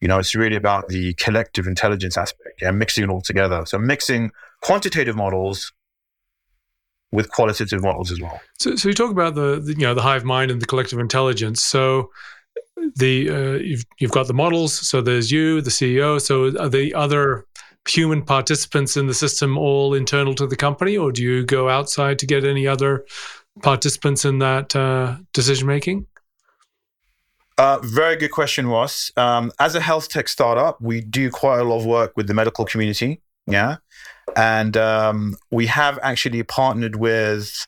You 0.01 0.09
know, 0.09 0.19
it's 0.19 0.35
really 0.35 0.57
about 0.57 0.89
the 0.89 1.15
collective 1.15 1.67
intelligence 1.67 2.17
aspect, 2.17 2.61
yeah, 2.61 2.71
mixing 2.71 3.05
it 3.05 3.11
all 3.11 3.23
together. 3.23 3.65
So 3.67 3.79
mixing 3.79 4.31
quantitative 4.63 5.17
models 5.17 5.73
with 7.13 7.31
qualitative 7.31 7.83
models 7.83 8.11
as 8.11 8.21
well. 8.21 8.41
So, 8.59 8.77
so 8.77 8.89
you 8.89 8.95
talk 8.95 9.11
about 9.11 9.35
the, 9.35 9.61
the, 9.61 9.73
you 9.73 9.87
know 9.87 9.95
the 9.95 10.03
hive 10.03 10.25
mind 10.25 10.51
and 10.51 10.61
the 10.61 10.67
collective 10.67 10.99
intelligence. 10.99 11.63
So 11.63 12.11
the 12.97 13.31
uh, 13.31 13.59
you've 13.63 13.85
you've 13.99 14.11
got 14.11 14.27
the 14.27 14.35
models. 14.35 14.75
So 14.75 15.01
there's 15.01 15.31
you, 15.31 15.61
the 15.61 15.71
CEO. 15.71 16.21
So 16.21 16.57
are 16.59 16.69
the 16.69 16.95
other 16.95 17.47
human 17.89 18.23
participants 18.23 18.97
in 18.97 19.07
the 19.07 19.15
system 19.15 19.57
all 19.57 19.95
internal 19.95 20.35
to 20.35 20.47
the 20.47 20.57
company, 20.57 20.97
or 20.97 21.13
do 21.13 21.23
you 21.23 21.45
go 21.45 21.69
outside 21.69 22.19
to 22.19 22.27
get 22.27 22.45
any 22.45 22.67
other 22.67 23.07
participants 23.63 24.25
in 24.25 24.39
that 24.41 24.75
uh, 24.75 25.17
decision 25.33 25.67
making? 25.67 26.07
Uh, 27.59 27.79
very 27.83 28.17
good 28.17 28.31
question, 28.31 28.67
Ross. 28.67 29.11
Um, 29.17 29.51
as 29.59 29.75
a 29.75 29.81
health 29.81 30.09
tech 30.09 30.29
startup, 30.29 30.81
we 30.81 31.01
do 31.01 31.31
quite 31.31 31.59
a 31.59 31.65
lot 31.65 31.79
of 31.79 31.87
work 31.87 32.13
with 32.17 32.27
the 32.27 32.35
medical 32.35 32.65
community. 32.65 33.23
Yeah. 33.47 33.77
And 34.37 34.77
um, 34.77 35.37
we 35.51 35.67
have 35.67 35.99
actually 36.03 36.43
partnered 36.43 36.97
with 36.97 37.67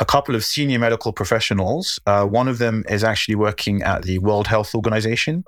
a 0.00 0.04
couple 0.04 0.34
of 0.34 0.44
senior 0.44 0.78
medical 0.78 1.12
professionals. 1.12 2.00
Uh, 2.06 2.24
one 2.24 2.48
of 2.48 2.58
them 2.58 2.84
is 2.88 3.04
actually 3.04 3.36
working 3.36 3.82
at 3.82 4.02
the 4.02 4.18
World 4.18 4.48
Health 4.48 4.74
Organization, 4.74 5.44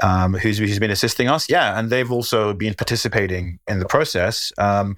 um, 0.00 0.34
who's, 0.34 0.58
who's 0.58 0.78
been 0.78 0.90
assisting 0.90 1.28
us. 1.28 1.48
Yeah, 1.48 1.78
and 1.78 1.90
they've 1.90 2.10
also 2.12 2.52
been 2.52 2.74
participating 2.74 3.58
in 3.66 3.80
the 3.80 3.86
process. 3.86 4.52
Um, 4.58 4.96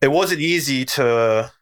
it 0.00 0.08
wasn't 0.08 0.40
easy 0.40 0.84
to 0.84 1.52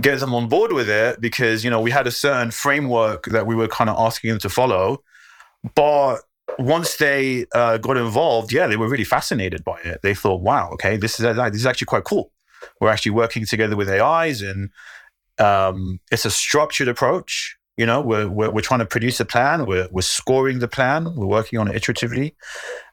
get 0.00 0.20
them 0.20 0.34
on 0.34 0.48
board 0.48 0.72
with 0.72 0.88
it 0.88 1.20
because 1.20 1.64
you 1.64 1.70
know 1.70 1.80
we 1.80 1.90
had 1.90 2.06
a 2.06 2.10
certain 2.10 2.50
framework 2.50 3.26
that 3.26 3.46
we 3.46 3.54
were 3.54 3.68
kind 3.68 3.88
of 3.88 3.96
asking 3.98 4.30
them 4.30 4.38
to 4.40 4.48
follow, 4.48 5.02
but 5.74 6.18
once 6.58 6.96
they 6.96 7.46
uh, 7.54 7.78
got 7.78 7.96
involved, 7.96 8.52
yeah, 8.52 8.66
they 8.66 8.76
were 8.76 8.88
really 8.88 9.04
fascinated 9.04 9.64
by 9.64 9.78
it. 9.80 10.00
They 10.02 10.14
thought, 10.14 10.42
"Wow, 10.42 10.70
okay, 10.74 10.96
this 10.96 11.18
is 11.18 11.36
this 11.36 11.54
is 11.54 11.66
actually 11.66 11.86
quite 11.86 12.04
cool." 12.04 12.30
We're 12.80 12.90
actually 12.90 13.12
working 13.12 13.44
together 13.44 13.76
with 13.76 13.88
AIs 13.88 14.40
and 14.40 14.70
um, 15.38 16.00
it's 16.10 16.24
a 16.24 16.30
structured 16.30 16.88
approach. 16.88 17.56
You 17.76 17.86
know, 17.86 18.00
we're, 18.00 18.28
we're, 18.28 18.50
we're 18.50 18.60
trying 18.60 18.80
to 18.80 18.86
produce 18.86 19.18
a 19.20 19.24
plan. 19.24 19.66
We're, 19.66 19.88
we're 19.90 20.02
scoring 20.02 20.60
the 20.60 20.68
plan. 20.68 21.14
We're 21.16 21.26
working 21.26 21.58
on 21.58 21.68
it 21.68 21.74
iteratively. 21.74 22.34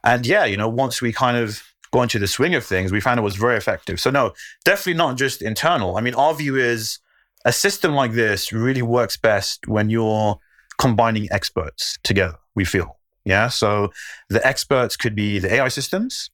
And 0.03 0.25
yeah, 0.25 0.45
you 0.45 0.57
know, 0.57 0.69
once 0.69 1.01
we 1.01 1.13
kind 1.13 1.37
of 1.37 1.63
go 1.91 2.01
into 2.01 2.19
the 2.19 2.27
swing 2.27 2.55
of 2.55 2.65
things, 2.65 2.91
we 2.91 3.01
found 3.01 3.19
it 3.19 3.23
was 3.23 3.35
very 3.35 3.57
effective. 3.57 3.99
So 3.99 4.09
no, 4.09 4.33
definitely 4.63 4.95
not 4.95 5.17
just 5.17 5.41
internal. 5.41 5.97
I 5.97 6.01
mean, 6.01 6.15
our 6.15 6.33
view 6.33 6.55
is 6.55 6.99
a 7.45 7.51
system 7.51 7.93
like 7.93 8.13
this 8.13 8.51
really 8.51 8.81
works 8.81 9.17
best 9.17 9.67
when 9.67 9.89
you're 9.89 10.39
combining 10.77 11.27
experts 11.31 11.97
together, 12.03 12.37
we 12.55 12.65
feel. 12.65 12.97
Yeah. 13.25 13.49
So 13.49 13.91
the 14.29 14.45
experts 14.45 14.95
could 14.95 15.15
be 15.15 15.39
the 15.39 15.53
AI 15.53 15.67
systems 15.67 16.29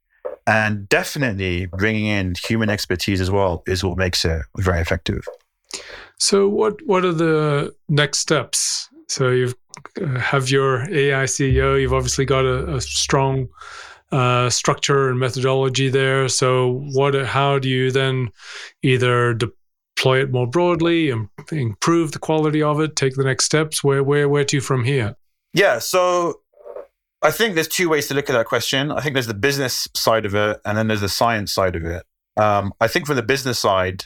and 0.46 0.88
definitely 0.88 1.66
bringing 1.66 2.06
in 2.06 2.34
human 2.42 2.70
expertise 2.70 3.20
as 3.20 3.30
well 3.30 3.64
is 3.68 3.84
what 3.84 3.98
makes 3.98 4.24
it 4.24 4.42
very 4.58 4.80
effective. 4.80 5.28
So 6.18 6.48
what 6.48 6.82
what 6.86 7.04
are 7.04 7.14
the 7.14 7.76
next 7.90 8.20
steps? 8.20 8.90
So 9.08 9.30
you've 9.30 9.56
uh, 10.02 10.20
have 10.20 10.50
your 10.50 10.84
AI 10.90 11.26
CEO. 11.26 11.80
You've 11.80 11.94
obviously 11.94 12.26
got 12.26 12.46
a, 12.46 12.76
a 12.76 12.82
strong 12.82 13.50
uh, 14.12 14.50
structure 14.50 15.10
and 15.10 15.20
methodology 15.20 15.90
there. 15.90 16.28
So, 16.30 16.84
what? 16.94 17.16
How 17.16 17.60
do 17.60 17.70
you 17.70 17.92
then 17.92 18.30
either 18.84 19.34
deploy 19.34 20.22
it 20.22 20.32
more 20.32 20.48
broadly, 20.48 21.10
and 21.10 21.30
improve 21.52 22.12
the 22.12 22.20
quality 22.20 22.62
of 22.62 22.80
it, 22.80 22.96
take 22.96 23.16
the 23.16 23.24
next 23.24 23.46
steps? 23.46 23.84
Where, 23.84 24.04
where, 24.04 24.30
where 24.30 24.46
to 24.46 24.62
from 24.62 24.84
here? 24.84 25.16
Yeah. 25.54 25.80
So, 25.80 26.42
I 27.22 27.32
think 27.32 27.56
there's 27.56 27.68
two 27.68 27.90
ways 27.90 28.08
to 28.08 28.14
look 28.14 28.30
at 28.30 28.34
that 28.34 28.46
question. 28.46 28.92
I 28.92 29.02
think 29.02 29.14
there's 29.14 29.28
the 29.28 29.34
business 29.34 29.88
side 29.96 30.26
of 30.26 30.36
it, 30.36 30.60
and 30.66 30.78
then 30.78 30.88
there's 30.88 31.02
the 31.02 31.10
science 31.10 31.52
side 31.52 31.76
of 31.76 31.84
it. 31.84 32.04
Um, 32.38 32.74
I 32.80 32.88
think 32.88 33.08
from 33.08 33.16
the 33.16 33.24
business 33.24 33.60
side, 33.60 34.04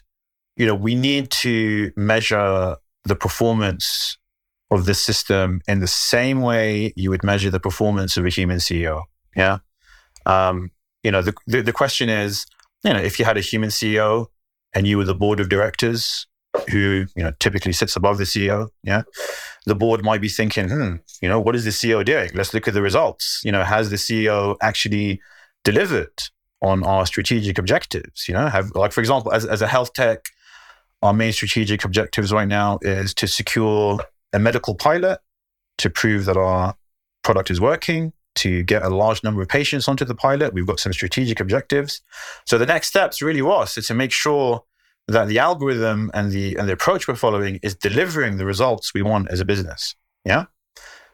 you 0.55 0.65
know, 0.65 0.75
we 0.75 0.95
need 0.95 1.29
to 1.31 1.91
measure 1.95 2.77
the 3.03 3.15
performance 3.15 4.17
of 4.69 4.85
the 4.85 4.93
system 4.93 5.61
in 5.67 5.81
the 5.81 5.87
same 5.87 6.41
way 6.41 6.93
you 6.95 7.09
would 7.09 7.23
measure 7.23 7.49
the 7.49 7.59
performance 7.59 8.15
of 8.15 8.25
a 8.25 8.29
human 8.29 8.57
CEO. 8.57 9.03
Yeah. 9.35 9.59
Um, 10.25 10.71
you 11.03 11.11
know, 11.11 11.21
the, 11.21 11.33
the, 11.47 11.61
the 11.61 11.73
question 11.73 12.09
is, 12.09 12.45
you 12.83 12.93
know, 12.93 12.99
if 12.99 13.19
you 13.19 13.25
had 13.25 13.37
a 13.37 13.41
human 13.41 13.69
CEO 13.69 14.27
and 14.73 14.87
you 14.87 14.97
were 14.97 15.05
the 15.05 15.15
board 15.15 15.39
of 15.39 15.49
directors 15.49 16.27
who, 16.69 17.05
you 17.15 17.23
know, 17.23 17.31
typically 17.39 17.73
sits 17.73 17.95
above 17.95 18.17
the 18.17 18.23
CEO, 18.23 18.69
yeah, 18.83 19.03
the 19.65 19.75
board 19.75 20.03
might 20.03 20.21
be 20.21 20.29
thinking, 20.29 20.69
hmm, 20.69 20.95
you 21.21 21.29
know, 21.29 21.39
what 21.39 21.55
is 21.55 21.63
the 21.63 21.71
CEO 21.71 22.03
doing? 22.03 22.29
Let's 22.33 22.53
look 22.53 22.67
at 22.67 22.73
the 22.73 22.81
results. 22.81 23.41
You 23.43 23.51
know, 23.51 23.63
has 23.63 23.89
the 23.89 23.95
CEO 23.95 24.57
actually 24.61 25.21
delivered 25.63 26.23
on 26.61 26.83
our 26.83 27.05
strategic 27.05 27.57
objectives? 27.57 28.27
You 28.27 28.33
know, 28.33 28.47
have 28.47 28.71
like 28.75 28.91
for 28.91 29.01
example, 29.01 29.31
as, 29.31 29.45
as 29.45 29.61
a 29.61 29.67
health 29.67 29.93
tech, 29.93 30.19
our 31.01 31.13
main 31.13 31.33
strategic 31.33 31.83
objectives 31.83 32.31
right 32.31 32.47
now 32.47 32.79
is 32.81 33.13
to 33.15 33.27
secure 33.27 33.99
a 34.33 34.39
medical 34.39 34.75
pilot 34.75 35.19
to 35.79 35.89
prove 35.89 36.25
that 36.25 36.37
our 36.37 36.75
product 37.23 37.49
is 37.49 37.59
working, 37.59 38.13
to 38.35 38.63
get 38.63 38.83
a 38.83 38.89
large 38.89 39.23
number 39.23 39.41
of 39.41 39.47
patients 39.47 39.87
onto 39.87 40.05
the 40.05 40.15
pilot. 40.15 40.53
We've 40.53 40.67
got 40.67 40.79
some 40.79 40.93
strategic 40.93 41.39
objectives. 41.39 42.01
So 42.45 42.57
the 42.57 42.65
next 42.65 42.87
steps 42.87 43.21
really 43.21 43.41
was 43.41 43.75
to 43.75 43.93
make 43.93 44.11
sure 44.11 44.63
that 45.07 45.27
the 45.27 45.39
algorithm 45.39 46.11
and 46.13 46.31
the 46.31 46.55
and 46.55 46.67
the 46.69 46.73
approach 46.73 47.07
we're 47.07 47.15
following 47.15 47.59
is 47.63 47.75
delivering 47.75 48.37
the 48.37 48.45
results 48.45 48.93
we 48.93 49.01
want 49.01 49.29
as 49.29 49.39
a 49.39 49.45
business. 49.45 49.95
Yeah. 50.23 50.45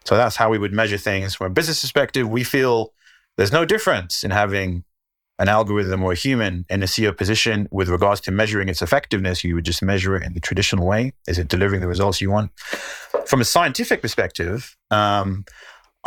So 0.05 0.15
that's 0.15 0.35
how 0.35 0.49
we 0.49 0.57
would 0.57 0.73
measure 0.73 0.97
things 0.97 1.35
from 1.35 1.47
a 1.47 1.53
business 1.53 1.81
perspective. 1.81 2.29
We 2.29 2.43
feel 2.43 2.93
there's 3.37 3.51
no 3.51 3.65
difference 3.65 4.23
in 4.23 4.31
having 4.31 4.83
an 5.39 5.49
algorithm 5.49 6.03
or 6.03 6.13
a 6.13 6.15
human 6.15 6.65
in 6.69 6.81
a 6.81 6.85
CEO 6.85 7.15
position 7.15 7.67
with 7.71 7.89
regards 7.89 8.21
to 8.21 8.31
measuring 8.31 8.69
its 8.69 8.81
effectiveness. 8.81 9.43
You 9.43 9.55
would 9.55 9.65
just 9.65 9.83
measure 9.83 10.15
it 10.15 10.23
in 10.23 10.33
the 10.33 10.39
traditional 10.39 10.87
way. 10.87 11.13
Is 11.27 11.37
it 11.37 11.47
delivering 11.47 11.81
the 11.81 11.87
results 11.87 12.21
you 12.21 12.31
want? 12.31 12.51
From 13.25 13.41
a 13.41 13.45
scientific 13.45 14.01
perspective, 14.01 14.75
um, 14.89 15.45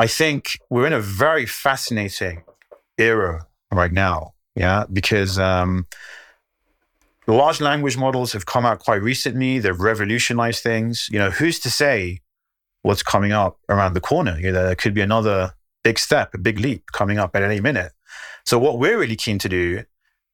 I 0.01 0.07
think 0.07 0.59
we're 0.71 0.87
in 0.87 0.95
a 0.95 1.01
very 1.01 1.45
fascinating 1.45 2.43
era 2.97 3.47
right 3.71 3.93
now. 3.93 4.33
Yeah, 4.57 4.87
because 4.91 5.39
um, 5.39 5.87
large 7.27 7.61
language 7.61 7.99
models 7.99 8.33
have 8.33 8.47
come 8.47 8.65
out 8.65 8.79
quite 8.79 9.03
recently. 9.03 9.59
They've 9.59 9.79
revolutionized 9.79 10.63
things. 10.63 11.07
You 11.13 11.19
know, 11.19 11.31
who's 11.31 11.61
to 11.61 11.71
say 11.71 12.21
what's 12.81 13.03
coming 13.03 13.33
up 13.33 13.59
around 13.69 13.93
the 13.93 14.01
corner? 14.01 14.39
You 14.41 14.53
know, 14.53 14.65
there 14.65 14.75
could 14.75 14.95
be 14.95 15.03
another 15.03 15.53
big 15.85 15.99
step, 15.99 16.33
a 16.33 16.39
big 16.39 16.59
leap 16.59 16.85
coming 16.93 17.19
up 17.19 17.37
at 17.37 17.43
any 17.43 17.61
minute. 17.61 17.93
So, 18.47 18.59
what 18.59 18.79
we're 18.79 18.99
really 18.99 19.17
keen 19.17 19.39
to 19.41 19.51
do 19.51 19.85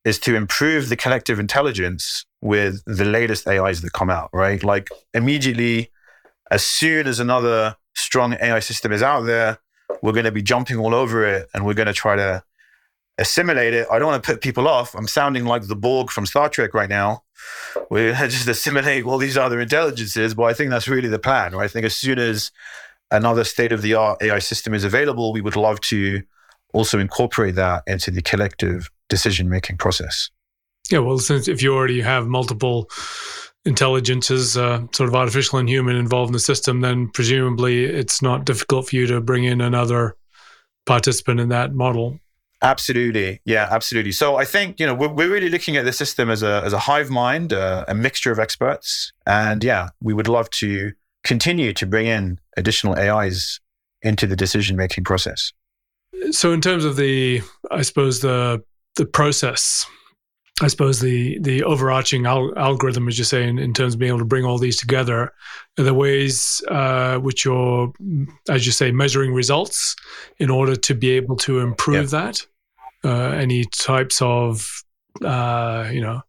is 0.05 0.21
to 0.21 0.37
improve 0.37 0.91
the 0.91 0.97
collective 0.97 1.41
intelligence 1.41 2.25
with 2.41 2.85
the 2.87 3.05
latest 3.05 3.49
AIs 3.49 3.81
that 3.81 3.93
come 3.93 4.11
out, 4.11 4.31
right? 4.33 4.63
Like, 4.63 4.91
immediately, 5.13 5.91
as 6.53 6.65
soon 6.65 7.09
as 7.09 7.19
another 7.19 7.75
strong 7.97 8.35
AI 8.35 8.61
system 8.61 8.93
is 8.93 9.03
out 9.03 9.23
there, 9.23 9.59
we're 10.03 10.13
going 10.13 10.25
to 10.25 10.33
be 10.33 10.43
jumping 10.43 10.77
all 10.77 10.95
over 10.95 11.27
it 11.27 11.49
and 11.55 11.65
we're 11.65 11.75
going 11.75 11.87
to 11.87 11.93
try 11.93 12.17
to 12.17 12.43
assimilate 13.19 13.73
it. 13.75 13.87
I 13.91 13.99
don't 13.99 14.09
want 14.09 14.23
to 14.23 14.33
put 14.33 14.43
people 14.43 14.69
off. 14.69 14.95
I'm 14.95 15.09
sounding 15.09 15.45
like 15.45 15.67
the 15.67 15.77
Borg 15.77 16.11
from 16.11 16.27
Star 16.27 16.49
Trek 16.49 16.75
right 16.75 16.89
now. 16.89 17.23
We're 17.91 18.15
just 18.29 18.49
assimilate 18.49 19.05
all 19.05 19.19
these 19.19 19.37
other 19.37 19.61
intelligences, 19.61 20.35
but 20.35 20.45
I 20.45 20.53
think 20.53 20.71
that's 20.71 20.89
really 20.89 21.09
the 21.09 21.19
plan, 21.19 21.55
right? 21.55 21.65
I 21.65 21.69
think 21.69 21.87
as 21.87 21.97
soon 21.97 22.19
as 22.19 22.51
another 23.11 23.45
state 23.45 23.73
of 23.73 23.83
the 23.83 23.95
art 23.95 24.23
AI 24.23 24.39
system 24.39 24.75
is 24.75 24.85
available, 24.85 25.33
we 25.33 25.41
would 25.41 25.57
love 25.57 25.81
to 25.81 26.23
also 26.73 26.99
incorporate 26.99 27.55
that 27.55 27.83
into 27.87 28.11
the 28.11 28.23
collective 28.23 28.91
decision 29.09 29.49
making 29.49 29.79
process. 29.79 30.31
Yeah, 30.91 31.01
well, 31.01 31.19
since 31.19 31.49
if 31.49 31.63
you 31.63 31.75
already 31.75 32.01
have 32.01 32.27
multiple 32.27 32.89
intelligences, 33.67 34.57
uh, 34.57 34.81
sort 34.93 35.09
of 35.09 35.15
artificial 35.15 35.59
and 35.59 35.69
human 35.69 35.97
involved 35.97 36.31
in 36.31 36.33
the 36.33 36.39
system, 36.39 36.81
then 36.81 37.09
presumably 37.09 37.85
it's 37.85 38.23
not 38.23 38.47
difficult 38.47 38.89
for 38.89 38.97
you 38.97 39.07
to 39.09 39.21
bring 39.21 39.45
in 39.45 39.61
another 39.61 40.17
participant 40.87 41.41
in 41.41 41.49
that 41.51 41.75
model. 41.75 42.19
Absolutely, 42.63 43.41
yeah, 43.45 43.69
absolutely. 43.71 44.13
So 44.13 44.37
I 44.37 44.47
think 44.47 44.81
you 44.81 44.87
know 44.87 44.95
we're, 44.95 45.13
we're 45.13 45.31
really 45.31 45.51
looking 45.51 45.77
at 45.77 45.85
the 45.85 45.93
system 45.93 46.31
as 46.31 46.43
a 46.43 46.63
as 46.65 46.73
a 46.73 46.79
hive 46.79 47.11
mind, 47.11 47.53
uh, 47.53 47.85
a 47.87 47.95
mixture 47.95 48.33
of 48.33 48.39
experts, 48.39 49.13
and 49.27 49.63
yeah, 49.63 49.89
we 50.01 50.15
would 50.15 50.29
love 50.29 50.49
to 50.51 50.93
continue 51.23 51.75
to 51.75 51.85
bring 51.85 52.07
in 52.07 52.39
additional 52.57 52.99
AIs 52.99 53.61
into 54.01 54.27
the 54.27 54.37
decision 54.37 54.77
making 54.77 55.05
process. 55.05 55.53
So, 56.31 56.53
in 56.53 56.61
terms 56.63 56.85
of 56.85 56.97
the, 56.97 57.43
I 57.71 57.83
suppose 57.83 58.21
the 58.21 58.65
the 58.95 59.05
process, 59.05 59.85
I 60.63 60.69
suppose 60.69 61.01
the 61.01 61.39
the 61.41 61.63
overarching 61.65 62.25
al- 62.25 62.57
algorithm, 62.59 63.09
as 63.09 63.19
you 63.19 63.25
say, 63.25 63.47
in, 63.47 63.59
in, 63.59 63.75
terms 63.75 63.93
of 63.93 64.01
being 64.01 64.09
able 64.09 64.21
to 64.21 64.25
bring 64.25 64.45
all 64.45 64.57
these 64.57 64.79
together, 64.79 65.33
are 65.79 65.85
the 65.85 65.93
ways 65.93 66.63
uh, 66.69 67.19
which 67.19 67.45
you're, 67.45 67.93
as 68.49 68.65
you 68.65 68.73
say, 68.73 68.91
measuring 68.91 69.35
results 69.35 69.95
in 70.39 70.49
order 70.49 70.75
to 70.75 70.95
be 70.95 71.11
able 71.11 71.37
to 71.37 71.61
improve 71.61 72.13
yeah. 72.13 72.21
that. 72.21 72.47
Uh, 73.05 73.31
any 73.33 73.65
types 73.67 74.21
of, 74.23 74.83
uh, 75.23 75.91
you 75.93 76.01
know, 76.01 76.23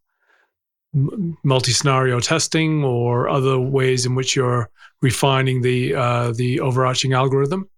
multi-scenario 1.42 2.20
testing 2.20 2.84
or 2.84 3.28
other 3.28 3.58
ways 3.58 4.04
in 4.04 4.14
which 4.14 4.36
you're 4.36 4.68
refining 5.00 5.62
the 5.62 5.94
uh, 5.94 6.32
the 6.32 6.60
overarching 6.60 7.14
algorithm? 7.14 7.68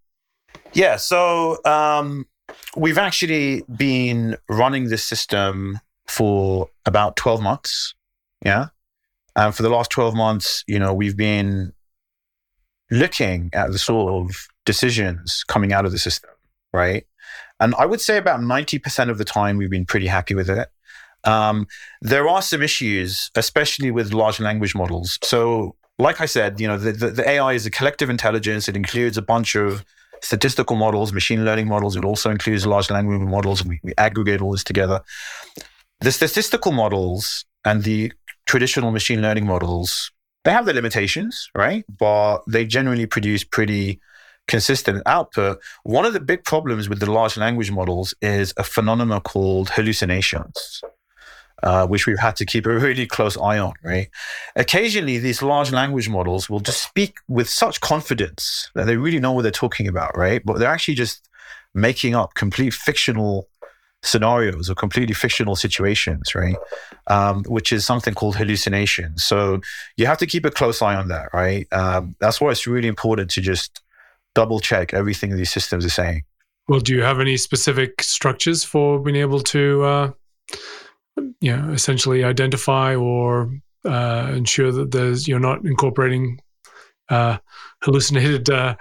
Yeah, 0.73 0.97
so 0.97 1.59
um, 1.65 2.27
we've 2.77 2.99
actually 2.99 3.63
been 3.77 4.37
running 4.49 4.89
this 4.89 5.05
system 5.05 5.79
for 6.11 6.69
about 6.87 7.17
12 7.17 7.41
months. 7.41 7.95
Yeah. 8.45 8.67
And 9.37 9.55
for 9.55 9.63
the 9.63 9.71
last 9.71 9.91
12 9.91 10.15
months, 10.15 10.65
you 10.67 10.79
know, 10.79 10.93
we've 10.93 11.17
been 11.17 11.73
looking 12.91 13.51
at 13.53 13.71
the 13.71 13.79
sort 13.79 14.13
of 14.13 14.49
decisions 14.67 15.45
coming 15.47 15.73
out 15.73 15.87
of 15.87 15.93
the 15.93 15.99
system, 15.99 16.31
right? 16.73 17.07
And 17.61 17.75
I 17.77 17.87
would 17.87 18.01
say 18.01 18.17
about 18.17 18.41
90% 18.41 19.09
of 19.09 19.19
the 19.19 19.25
time, 19.25 19.57
we've 19.57 19.71
been 19.71 19.87
pretty 19.87 20.09
happy 20.09 20.35
with 20.35 20.51
it. 20.51 20.69
Um, 21.23 21.69
there 22.01 22.29
are 22.29 22.43
some 22.43 22.63
issues, 22.63 23.31
especially 23.37 23.91
with 23.91 24.13
large 24.13 24.41
language 24.41 24.75
models. 24.75 25.19
So, 25.23 25.77
like 25.99 26.21
I 26.21 26.27
said, 26.27 26.59
you 26.59 26.67
know, 26.67 26.79
the, 26.79 26.93
the, 26.93 27.11
the 27.11 27.29
AI 27.29 27.53
is 27.53 27.67
a 27.67 27.71
collective 27.71 28.11
intelligence. 28.11 28.69
It 28.69 28.75
includes 28.75 29.17
a 29.17 29.23
bunch 29.23 29.55
of 29.55 29.85
statistical 30.23 30.77
models, 30.77 31.13
machine 31.13 31.45
learning 31.45 31.69
models. 31.69 31.95
It 31.95 32.05
also 32.05 32.31
includes 32.31 32.67
large 32.67 32.91
language 32.91 33.21
models. 33.21 33.65
We, 33.65 33.81
we 33.83 33.93
aggregate 33.99 34.41
all 34.41 34.53
this 34.53 34.65
together. 34.65 35.03
The 36.01 36.13
statistical 36.13 36.73
models 36.73 37.45
and 37.65 37.83
the 37.83 38.13
traditional 38.47 38.91
machine 38.91 39.21
learning 39.23 39.47
models, 39.47 40.11
they 40.45 40.51
have 40.51 40.65
their 40.65 40.75
limitations, 40.75 41.51
right? 41.55 41.85
But 41.99 42.41
they 42.49 42.65
generally 42.65 43.07
produce 43.07 43.45
pretty 43.45 44.01
consistent 44.49 45.03
output. 45.07 45.61
One 45.85 46.05
of 46.05 46.13
the 46.13 46.21
big 46.21 46.45
problems 46.45 46.89
with 46.89 47.01
the 47.01 47.11
large 47.11 47.37
language 47.37 47.71
models 47.71 48.15
is 48.23 48.53
a 48.57 48.65
phenomenon 48.65 49.21
called 49.21 49.71
hallucinations 49.71 50.83
uh, 51.63 51.87
which 51.87 52.07
we've 52.07 52.19
had 52.19 52.37
to 52.37 52.47
keep 52.47 52.67
a 52.67 52.79
really 52.79 53.07
close 53.07 53.37
eye 53.37 53.59
on, 53.59 53.73
right? 53.83 54.09
Occasionally, 54.57 55.19
these 55.19 55.43
large 55.43 55.73
language 55.73 56.09
models 56.09 56.49
will 56.49 56.61
just 56.61 56.83
speak 56.83 57.19
with 57.29 57.49
such 57.49 57.81
confidence 57.81 58.71
that 58.75 58.87
they 58.87 58.97
really 58.97 59.21
know 59.21 59.33
what 59.33 59.43
they're 59.43 59.51
talking 59.51 59.87
about, 59.87 60.17
right? 60.17 60.43
But 60.45 60.59
they're 60.59 60.71
actually 60.71 60.95
just 60.95 61.29
making 61.75 62.15
up 62.15 62.35
complete 62.35 62.75
fictional 62.75 63.49
scenarios 64.03 64.71
or 64.71 64.75
completely 64.75 65.15
fictional 65.15 65.57
situations, 65.57 66.35
right? 66.35 66.57
Um, 67.07 67.45
which 67.45 67.73
is 67.73 67.85
something 67.85 68.15
called 68.15 68.37
hallucination. 68.37 69.17
So 69.19 69.61
you 69.97 70.07
have 70.07 70.19
to 70.19 70.27
keep 70.27 70.45
a 70.45 70.51
close 70.51 70.81
eye 70.81 70.95
on 70.95 71.09
that, 71.09 71.29
right? 71.35 71.67
Um, 71.73 72.17
that's 72.21 72.41
why 72.41 72.51
it's 72.51 72.67
really 72.67 72.89
important 72.89 73.31
to 73.33 73.41
just 73.41 73.83
double 74.35 74.61
check 74.61 74.95
everything 74.95 75.35
these 75.37 75.51
systems 75.51 75.85
are 75.85 75.91
saying. 75.91 76.23
Well, 76.69 76.81
do 76.81 76.95
you 76.95 77.03
have 77.03 77.21
any 77.21 77.37
specific 77.37 78.03
structures 78.03 78.63
for 78.65 79.01
being 79.01 79.17
able 79.17 79.41
to 79.41 79.83
uh, 79.83 80.11
you 81.41 81.57
know, 81.57 81.73
essentially 81.73 82.25
identify 82.25 82.95
or 82.95 83.53
uh, 83.85 84.33
ensure 84.35 84.73
that 84.73 84.91
there's 84.91 85.27
you're 85.27 85.41
not 85.41 85.65
incorporating 85.65 86.41
uh, 87.09 87.39
hallucinated 87.83 88.49
uh, 88.51 88.77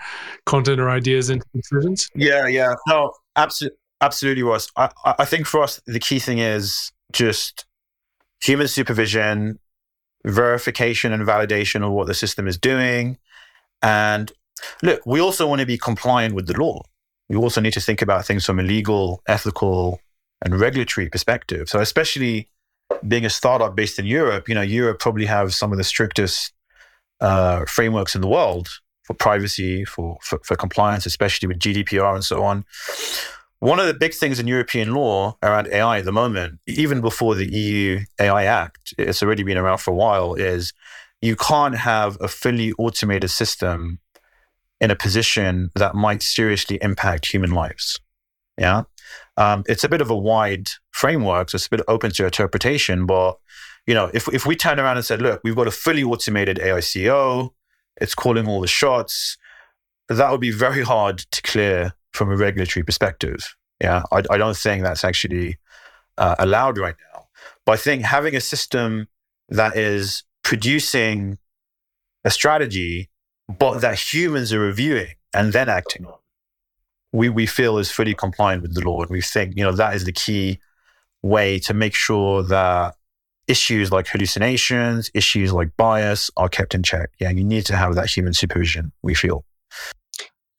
content 0.45 0.79
or 0.79 0.89
ideas 0.89 1.29
into 1.29 1.45
decisions? 1.53 2.09
Yeah, 2.15 2.47
yeah, 2.47 2.75
no, 2.87 3.13
absolutely, 3.35 3.78
absolutely, 4.01 4.43
was. 4.43 4.71
I, 4.75 4.89
I 5.05 5.25
think 5.25 5.45
for 5.45 5.63
us 5.63 5.81
the 5.85 5.99
key 5.99 6.19
thing 6.19 6.39
is 6.39 6.91
just 7.11 7.65
human 8.41 8.67
supervision, 8.67 9.59
verification 10.25 11.13
and 11.13 11.25
validation 11.25 11.85
of 11.85 11.91
what 11.91 12.07
the 12.07 12.13
system 12.13 12.47
is 12.47 12.57
doing, 12.57 13.17
and 13.81 14.31
look, 14.83 15.01
we 15.05 15.19
also 15.19 15.47
want 15.47 15.61
to 15.61 15.67
be 15.67 15.77
compliant 15.77 16.35
with 16.35 16.47
the 16.47 16.59
law. 16.59 16.81
We 17.29 17.35
also 17.35 17.61
need 17.61 17.73
to 17.73 17.81
think 17.81 18.01
about 18.01 18.25
things 18.25 18.45
from 18.45 18.59
a 18.59 18.63
legal, 18.63 19.21
ethical, 19.27 19.99
and 20.41 20.59
regulatory 20.59 21.09
perspective. 21.09 21.69
So, 21.69 21.79
especially 21.79 22.49
being 23.07 23.25
a 23.25 23.29
startup 23.29 23.75
based 23.75 23.99
in 23.99 24.05
Europe, 24.05 24.49
you 24.49 24.55
know, 24.55 24.61
Europe 24.61 24.99
probably 24.99 25.25
have 25.25 25.53
some 25.53 25.71
of 25.71 25.77
the 25.77 25.83
strictest 25.83 26.53
uh, 27.21 27.65
frameworks 27.65 28.15
in 28.15 28.21
the 28.21 28.27
world 28.27 28.69
for 29.03 29.13
privacy, 29.13 29.85
for, 29.85 30.17
for, 30.21 30.39
for 30.43 30.55
compliance, 30.55 31.05
especially 31.05 31.47
with 31.47 31.59
GDPR 31.59 32.15
and 32.15 32.23
so 32.23 32.43
on. 32.43 32.65
One 33.59 33.79
of 33.79 33.87
the 33.87 33.93
big 33.93 34.13
things 34.13 34.39
in 34.39 34.47
European 34.47 34.93
law 34.93 35.37
around 35.43 35.67
AI 35.67 35.99
at 35.99 36.05
the 36.05 36.13
moment, 36.13 36.59
even 36.65 37.01
before 37.01 37.35
the 37.35 37.51
EU 37.51 37.99
AI 38.19 38.45
Act, 38.45 38.93
it's 38.97 39.21
already 39.21 39.43
been 39.43 39.57
around 39.57 39.79
for 39.79 39.91
a 39.91 39.95
while, 39.95 40.33
is 40.33 40.71
you 41.21 41.35
can't 41.35 41.75
have 41.75 42.17
a 42.21 42.29
fully 42.29 42.71
automated 42.73 43.29
system 43.29 43.99
in 44.79 44.91
a 44.91 44.95
position 44.95 45.71
that 45.75 45.93
might 45.93 46.23
seriously 46.23 46.79
impact 46.81 47.33
human 47.33 47.51
lives. 47.51 47.99
Yeah. 48.57 48.83
Um, 49.35 49.63
it's 49.67 49.83
a 49.83 49.89
bit 49.89 49.99
of 49.99 50.09
a 50.09 50.17
wide 50.17 50.69
framework, 50.91 51.49
so 51.49 51.57
it's 51.57 51.67
a 51.67 51.69
bit 51.69 51.81
open 51.89 52.11
to 52.11 52.25
interpretation. 52.25 53.05
But, 53.05 53.37
you 53.85 53.93
know, 53.93 54.09
if, 54.13 54.29
if 54.33 54.45
we 54.45 54.55
turn 54.55 54.79
around 54.79 54.95
and 54.95 55.05
said, 55.05 55.21
look, 55.21 55.41
we've 55.43 55.55
got 55.55 55.67
a 55.67 55.71
fully 55.71 56.03
automated 56.03 56.59
AI 56.59 56.79
CEO, 56.79 57.49
it's 57.99 58.15
calling 58.15 58.47
all 58.47 58.61
the 58.61 58.67
shots, 58.67 59.37
that 60.07 60.31
would 60.31 60.39
be 60.39 60.51
very 60.51 60.83
hard 60.83 61.19
to 61.31 61.41
clear 61.41 61.93
from 62.19 62.31
a 62.31 62.35
regulatory 62.35 62.83
perspective. 62.83 63.55
Yeah. 63.81 64.03
I, 64.11 64.21
I 64.29 64.37
don't 64.37 64.57
think 64.57 64.83
that's 64.83 65.05
actually 65.05 65.57
uh, 66.17 66.35
allowed 66.37 66.77
right 66.77 66.95
now. 67.13 67.27
But 67.65 67.71
I 67.71 67.77
think 67.77 68.03
having 68.03 68.35
a 68.35 68.41
system 68.41 69.07
that 69.47 69.77
is 69.77 70.23
producing 70.43 71.37
a 72.25 72.29
strategy, 72.29 73.09
but 73.47 73.79
that 73.79 73.97
humans 73.97 74.51
are 74.51 74.59
reviewing 74.59 75.15
and 75.33 75.53
then 75.53 75.69
acting 75.69 76.05
on, 76.05 76.19
we, 77.13 77.29
we 77.29 77.45
feel 77.45 77.77
is 77.77 77.89
fully 77.89 78.13
compliant 78.13 78.63
with 78.63 78.75
the 78.75 78.81
law. 78.81 79.01
And 79.01 79.09
we 79.09 79.21
think, 79.21 79.55
you 79.55 79.63
know, 79.63 79.71
that 79.71 79.95
is 79.95 80.03
the 80.03 80.11
key 80.11 80.59
way 81.21 81.57
to 81.59 81.73
make 81.73 81.95
sure 81.95 82.43
that 82.43 82.95
issues 83.47 83.93
like 83.93 84.07
hallucinations, 84.07 85.09
issues 85.13 85.53
like 85.53 85.69
bias 85.77 86.29
are 86.35 86.49
kept 86.49 86.75
in 86.75 86.83
check. 86.83 87.11
Yeah, 87.19 87.29
you 87.29 87.45
need 87.45 87.65
to 87.67 87.77
have 87.77 87.95
that 87.95 88.09
human 88.09 88.33
supervision, 88.33 88.91
we 89.03 89.15
feel. 89.15 89.45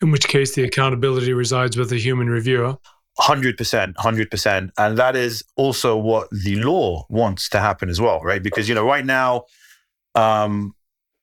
In 0.02 0.10
which 0.10 0.28
case, 0.28 0.54
the 0.54 0.64
accountability 0.64 1.32
resides 1.32 1.76
with 1.76 1.90
the 1.90 1.98
human 1.98 2.28
reviewer. 2.28 2.78
100%, 3.18 3.94
100%. 3.94 4.70
And 4.78 4.98
that 4.98 5.14
is 5.14 5.44
also 5.56 5.96
what 5.96 6.28
the 6.30 6.56
law 6.56 7.04
wants 7.10 7.48
to 7.50 7.60
happen 7.60 7.90
as 7.90 8.00
well, 8.00 8.20
right? 8.20 8.42
Because, 8.42 8.68
you 8.68 8.74
know, 8.74 8.86
right 8.86 9.04
now, 9.04 9.44
um, 10.14 10.74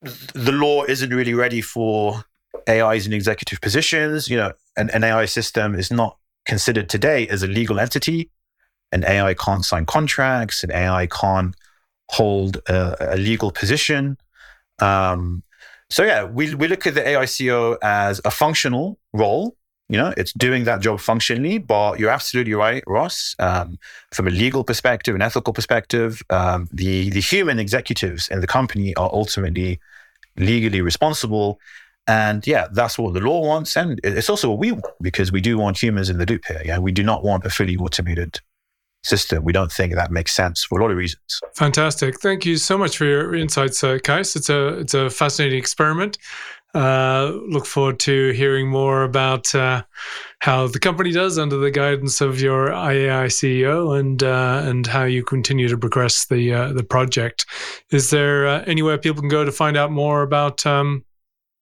the 0.02 0.52
law 0.52 0.84
isn't 0.84 1.12
really 1.12 1.34
ready 1.34 1.62
for 1.62 2.24
AIs 2.70 3.08
in 3.08 3.14
executive 3.14 3.62
positions. 3.62 4.30
You 4.30 4.38
know, 4.38 4.54
an, 4.76 4.90
an 4.92 5.04
AI 5.04 5.26
system 5.26 5.74
is 5.74 5.92
not 5.92 6.18
considered 6.46 6.90
today 6.90 7.28
as 7.28 7.42
a 7.42 7.48
legal 7.48 7.80
entity. 7.80 8.30
An 8.92 9.04
AI 9.04 9.34
can't 9.34 9.66
sign 9.66 9.86
contracts. 9.86 10.64
An 10.64 10.72
AI 10.72 11.08
can't 11.08 11.56
hold 12.10 12.58
a, 12.68 13.16
a 13.16 13.18
legal 13.18 13.52
position. 13.52 14.18
Um, 14.80 15.44
so 15.90 16.04
yeah, 16.04 16.24
we 16.24 16.54
we 16.56 16.68
look 16.68 16.86
at 16.86 16.96
the 16.96 17.08
AI 17.08 17.24
CEO 17.24 17.78
as 17.82 18.22
a 18.26 18.32
functional 18.32 18.98
role. 19.14 19.56
You 19.90 19.98
know, 19.98 20.14
it's 20.18 20.34
doing 20.34 20.66
that 20.66 20.82
job 20.82 21.00
functionally. 21.00 21.60
But 21.60 22.00
you're 22.00 22.10
absolutely 22.10 22.54
right, 22.54 22.84
Ross. 22.88 23.36
Um, 23.40 23.78
from 24.12 24.28
a 24.28 24.32
legal 24.32 24.64
perspective, 24.64 25.16
an 25.16 25.22
ethical 25.22 25.54
perspective, 25.54 26.22
um, 26.30 26.68
the 26.74 27.10
the 27.10 27.22
human 27.22 27.60
executives 27.60 28.28
in 28.28 28.42
the 28.42 28.48
company 28.48 28.96
are 28.96 29.10
ultimately 29.14 29.80
legally 30.36 30.82
responsible. 30.82 31.60
And 32.10 32.46
yeah, 32.48 32.68
that's 32.72 32.98
what 32.98 33.14
the 33.14 33.20
law 33.20 33.46
wants. 33.46 33.76
And 33.76 34.00
it's 34.04 34.30
also 34.30 34.50
what 34.50 34.60
we 34.60 34.72
want 34.72 34.86
because 35.02 35.32
we 35.32 35.42
do 35.42 35.58
want 35.58 35.82
humans 35.82 36.10
in 36.10 36.18
the 36.18 36.26
loop 36.26 36.46
here. 36.48 36.62
Yeah, 36.64 36.80
we 36.80 36.92
do 36.92 37.04
not 37.04 37.24
want 37.24 37.46
a 37.46 37.50
fully 37.50 37.76
automated 37.76 38.40
system. 39.08 39.44
We 39.44 39.54
don't 39.54 39.72
think 39.72 39.96
that 39.96 40.12
makes 40.12 40.36
sense 40.36 40.64
for 40.64 40.80
a 40.80 40.82
lot 40.82 40.92
of 40.92 40.98
reasons. 40.98 41.42
Fantastic. 41.56 42.20
Thank 42.20 42.46
you 42.46 42.58
so 42.58 42.78
much 42.78 42.98
for 42.98 43.06
your 43.06 43.36
insights, 43.36 43.84
uh, 43.84 43.98
Kais. 44.04 44.36
It's 44.36 44.50
a, 44.50 44.80
it's 44.80 44.94
a 44.94 45.10
fascinating 45.10 45.60
experiment. 45.60 46.18
Uh, 46.78 47.32
look 47.48 47.66
forward 47.66 48.00
to 48.00 48.32
hearing 48.32 48.70
more 48.70 49.04
about 49.04 49.56
uh, 49.56 49.82
how 50.40 50.68
the 50.68 50.80
company 50.80 51.12
does 51.12 51.40
under 51.40 51.58
the 51.58 51.72
guidance 51.72 52.22
of 52.22 52.40
your 52.40 52.70
IAI 52.70 53.28
CEO 53.28 53.98
and 53.98 54.22
uh, 54.22 54.62
and 54.64 54.86
how 54.86 55.04
you 55.04 55.24
continue 55.24 55.68
to 55.70 55.78
progress 55.78 56.26
the 56.26 56.54
uh, 56.54 56.74
the 56.74 56.84
project. 56.84 57.46
Is 57.90 58.10
there 58.10 58.48
uh, 58.48 58.64
anywhere 58.68 58.98
people 58.98 59.22
can 59.22 59.30
go 59.30 59.44
to 59.46 59.52
find 59.52 59.76
out 59.78 59.92
more 59.92 60.22
about 60.22 60.66
um, 60.66 61.04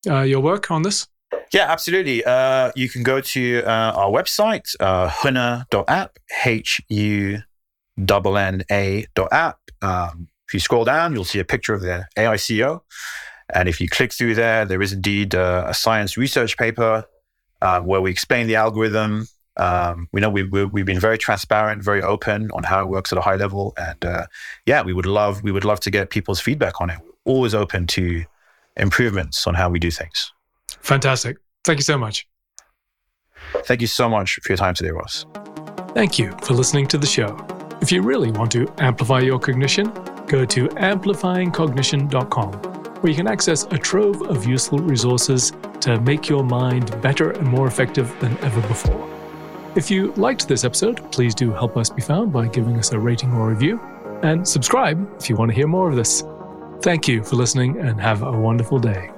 uh, 0.06 0.22
your 0.22 0.42
work 0.42 0.72
on 0.72 0.82
this? 0.82 1.08
Yeah, 1.54 1.72
absolutely. 1.72 2.24
Uh, 2.24 2.72
you 2.76 2.90
can 2.90 3.04
go 3.04 3.22
to 3.22 3.64
uh, 3.64 3.94
our 3.96 4.10
website, 4.10 4.76
uh, 4.80 5.10
hunna.app, 5.10 6.18
H 6.44 6.82
U 6.90 7.40
N 7.98 8.64
A 8.72 9.06
dot 9.16 9.32
app. 9.32 9.60
Um, 9.82 10.28
if 10.48 10.54
you 10.54 10.60
scroll 10.60 10.86
down, 10.86 11.14
you'll 11.14 11.24
see 11.24 11.40
a 11.40 11.46
picture 11.46 11.74
of 11.74 11.82
the 11.82 12.08
AI 12.18 12.36
CEO. 12.36 12.82
And 13.54 13.70
if 13.70 13.80
you 13.80 13.88
click 13.88 14.12
through 14.12 14.36
there, 14.36 14.66
there 14.66 14.82
is 14.82 14.94
indeed 14.94 15.36
uh, 15.36 15.66
a 15.68 15.74
science 15.74 16.18
research 16.18 16.58
paper 16.58 17.06
uh, 17.62 17.82
where 17.82 18.02
we 18.02 18.12
explain 18.12 18.48
the 18.48 18.56
algorithm. 18.56 19.28
Um, 19.58 20.10
we 20.12 20.20
know 20.20 20.30
we, 20.30 20.44
we, 20.44 20.66
we've 20.66 20.86
been 20.86 21.00
very 21.00 21.18
transparent, 21.18 21.84
very 21.84 22.02
open 22.02 22.52
on 22.52 22.64
how 22.64 22.82
it 22.82 22.88
works 22.90 23.12
at 23.12 23.18
a 23.18 23.22
high 23.22 23.36
level. 23.36 23.74
And 23.78 24.04
uh, 24.04 24.26
yeah, 24.66 24.82
we 24.82 24.94
would 24.94 25.06
love 25.06 25.44
we 25.44 25.52
would 25.52 25.66
love 25.66 25.80
to 25.82 25.92
get 25.92 26.10
people's 26.10 26.42
feedback 26.42 26.82
on 26.82 26.90
it. 26.90 27.00
Always 27.24 27.56
open 27.56 27.88
to 27.88 28.26
improvements 28.76 29.48
on 29.48 29.54
how 29.54 29.70
we 29.70 29.80
do 29.80 29.90
things. 29.90 30.34
Fantastic. 30.82 31.38
Thank 31.64 31.80
you 31.80 31.84
so 31.84 31.98
much. 31.98 32.28
Thank 33.66 33.82
you 33.82 33.88
so 33.88 34.10
much 34.10 34.40
for 34.42 34.52
your 34.52 34.58
time 34.58 34.74
today, 34.74 34.92
Ross. 34.92 35.26
Thank 35.94 36.20
you 36.20 36.36
for 36.44 36.54
listening 36.54 36.88
to 36.88 36.98
the 36.98 37.08
show. 37.08 37.38
If 37.82 37.92
you 37.92 38.02
really 38.02 38.32
want 38.32 38.52
to 38.54 38.72
amplify 38.80 39.20
your 39.20 39.40
cognition, 39.40 39.92
go 40.28 40.46
to 40.46 40.68
amplifyingcognition.com, 40.68 42.54
where 42.54 43.10
you 43.10 43.16
can 43.16 43.28
access 43.28 43.64
a 43.72 43.78
trove 43.78 44.22
of 44.24 44.46
useful 44.46 44.80
resources 44.80 45.52
to 45.82 46.00
make 46.02 46.28
your 46.28 46.44
mind 46.44 47.00
better 47.02 47.32
and 47.32 47.48
more 47.48 47.68
effective 47.68 48.14
than 48.20 48.38
ever 48.40 48.62
before. 48.68 49.10
If 49.76 49.92
you 49.92 50.14
liked 50.14 50.48
this 50.48 50.64
episode, 50.64 51.12
please 51.12 51.36
do 51.36 51.52
help 51.52 51.78
us 51.78 51.90
be 51.90 52.02
found 52.02 52.32
by 52.32 52.48
giving 52.48 52.78
us 52.78 52.92
a 52.92 53.00
rating 53.00 53.34
or 53.34 53.50
review, 53.50 53.80
and 54.24 54.48
subscribe 54.48 55.08
if 55.20 55.30
you 55.30 55.36
want 55.36 55.52
to 55.52 55.56
hear 55.56 55.68
more 55.68 55.90
of 55.90 55.96
this. 55.96 56.24
Thank 56.82 57.08
you 57.08 57.24
for 57.24 57.36
listening 57.36 57.80
and 57.80 58.00
have 58.00 58.24
a 58.24 58.32
wonderful 58.32 58.80
day. 58.80 59.12